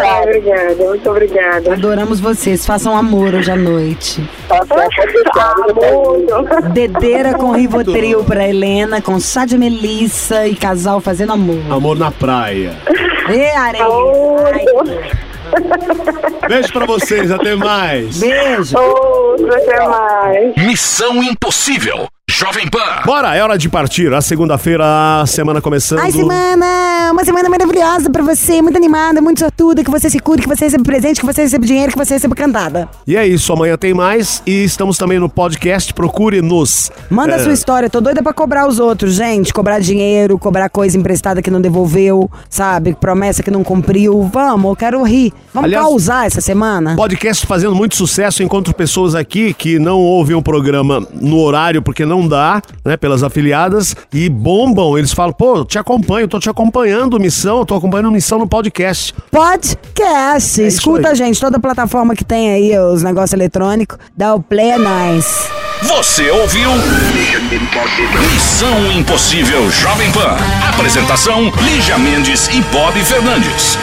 Ai, 0.00 0.22
obrigada, 0.22 0.74
muito 0.74 1.08
obrigada. 1.08 1.72
Adoramos 1.72 2.18
vocês, 2.18 2.66
façam 2.66 2.96
amor 2.96 3.32
hoje 3.34 3.50
à 3.50 3.56
noite. 3.56 4.28
Amor. 5.38 6.72
Dedeira 6.72 7.34
com 7.34 7.52
Rivotril 7.52 8.24
pra 8.24 8.48
Helena, 8.48 9.00
com 9.00 9.20
chá 9.20 9.46
de 9.46 9.56
melissa 9.56 10.46
e 10.48 10.56
casal 10.56 11.00
fazendo 11.00 11.32
amor. 11.32 11.60
Amor 11.70 11.96
na 11.96 12.10
praia. 12.10 12.72
Ê, 13.28 13.50
areia. 13.56 13.84
Ai, 14.52 14.64
Beijo 16.48 16.72
pra 16.72 16.84
vocês, 16.84 17.30
até 17.30 17.54
mais. 17.54 18.18
beijo. 18.18 18.76
Outro, 18.76 19.54
até 19.54 19.86
mais. 19.86 20.56
Missão 20.56 21.22
Impossível. 21.22 22.08
Jovem 22.30 22.68
Pan. 22.70 22.78
Bora, 23.04 23.34
é 23.34 23.42
hora 23.42 23.58
de 23.58 23.68
partir. 23.68 24.14
A 24.14 24.20
segunda-feira, 24.20 24.84
a 25.20 25.26
semana 25.26 25.60
começando. 25.60 25.98
Ai, 25.98 26.12
semana! 26.12 27.10
Uma 27.10 27.24
semana 27.24 27.48
maravilhosa 27.48 28.08
pra 28.08 28.22
você, 28.22 28.62
muito 28.62 28.76
animada, 28.76 29.20
muito 29.20 29.40
sortuda, 29.40 29.82
que 29.82 29.90
você 29.90 30.08
se 30.08 30.20
cure, 30.20 30.40
que 30.40 30.46
você 30.48 30.66
receba 30.66 30.84
presente, 30.84 31.18
que 31.18 31.26
você 31.26 31.42
receba 31.42 31.66
dinheiro, 31.66 31.90
que 31.90 31.98
você 31.98 32.14
receba 32.14 32.36
cantada. 32.36 32.88
E 33.04 33.16
é 33.16 33.26
isso, 33.26 33.52
amanhã 33.52 33.76
tem 33.76 33.92
mais. 33.92 34.44
E 34.46 34.62
estamos 34.62 34.96
também 34.96 35.18
no 35.18 35.28
podcast. 35.28 35.92
Procure-nos. 35.92 36.92
Manda 37.10 37.32
É, 37.32 37.34
a 37.34 37.38
sua 37.42 37.52
história, 37.52 37.90
tô 37.90 38.00
doida 38.00 38.22
pra 38.22 38.32
cobrar 38.32 38.68
os 38.68 38.78
outros, 38.78 39.14
gente. 39.14 39.52
Cobrar 39.52 39.80
dinheiro, 39.80 40.38
cobrar 40.38 40.70
coisa 40.70 40.96
emprestada 40.96 41.42
que 41.42 41.50
não 41.50 41.60
devolveu, 41.60 42.30
sabe? 42.48 42.94
Promessa 42.94 43.42
que 43.42 43.50
não 43.50 43.64
cumpriu. 43.64 44.22
Vamos, 44.32 44.70
eu 44.70 44.76
quero 44.76 45.02
rir. 45.02 45.32
Vamos 45.52 45.66
Aliás- 45.66 45.84
causar 45.84 46.26
essa 46.28 46.40
semana? 46.40 46.94
Podcast 46.94 47.44
fazendo 47.44 47.74
muito 47.74 47.96
sucesso. 47.96 48.40
Encontro 48.40 48.72
pessoas 48.72 49.16
aqui 49.16 49.52
que 49.52 49.80
não 49.80 49.98
ouvem 49.98 50.36
o 50.36 50.42
programa 50.42 51.04
no 51.20 51.40
horário 51.40 51.82
porque 51.82 52.04
não 52.06 52.19
dá, 52.26 52.62
né? 52.84 52.96
Pelas 52.96 53.22
afiliadas. 53.22 53.94
E 54.12 54.28
bombam. 54.28 54.96
Eles 54.96 55.12
falam, 55.12 55.32
pô, 55.32 55.64
te 55.64 55.78
acompanho, 55.78 56.28
tô 56.28 56.38
te 56.38 56.48
acompanhando, 56.48 57.18
missão, 57.18 57.64
tô 57.64 57.74
acompanhando 57.74 58.10
missão 58.10 58.38
no 58.38 58.46
podcast. 58.46 59.14
Podcast. 59.30 60.62
É 60.62 60.66
Escuta, 60.66 61.14
gente, 61.14 61.40
toda 61.40 61.58
plataforma 61.58 62.14
que 62.14 62.24
tem 62.24 62.50
aí 62.50 62.78
os 62.78 63.02
negócios 63.02 63.32
eletrônicos, 63.32 63.98
dá 64.16 64.34
o 64.34 64.42
play 64.42 64.70
é 64.70 64.78
nice. 64.78 65.48
Você 65.82 66.30
ouviu? 66.30 66.70
Missão 68.32 68.92
Impossível 68.92 69.70
Jovem 69.70 70.10
Pan. 70.12 70.36
Apresentação: 70.68 71.50
Lígia 71.62 71.96
Mendes 71.98 72.48
e 72.48 72.60
Bob 72.70 72.98
Fernandes. 73.02 73.78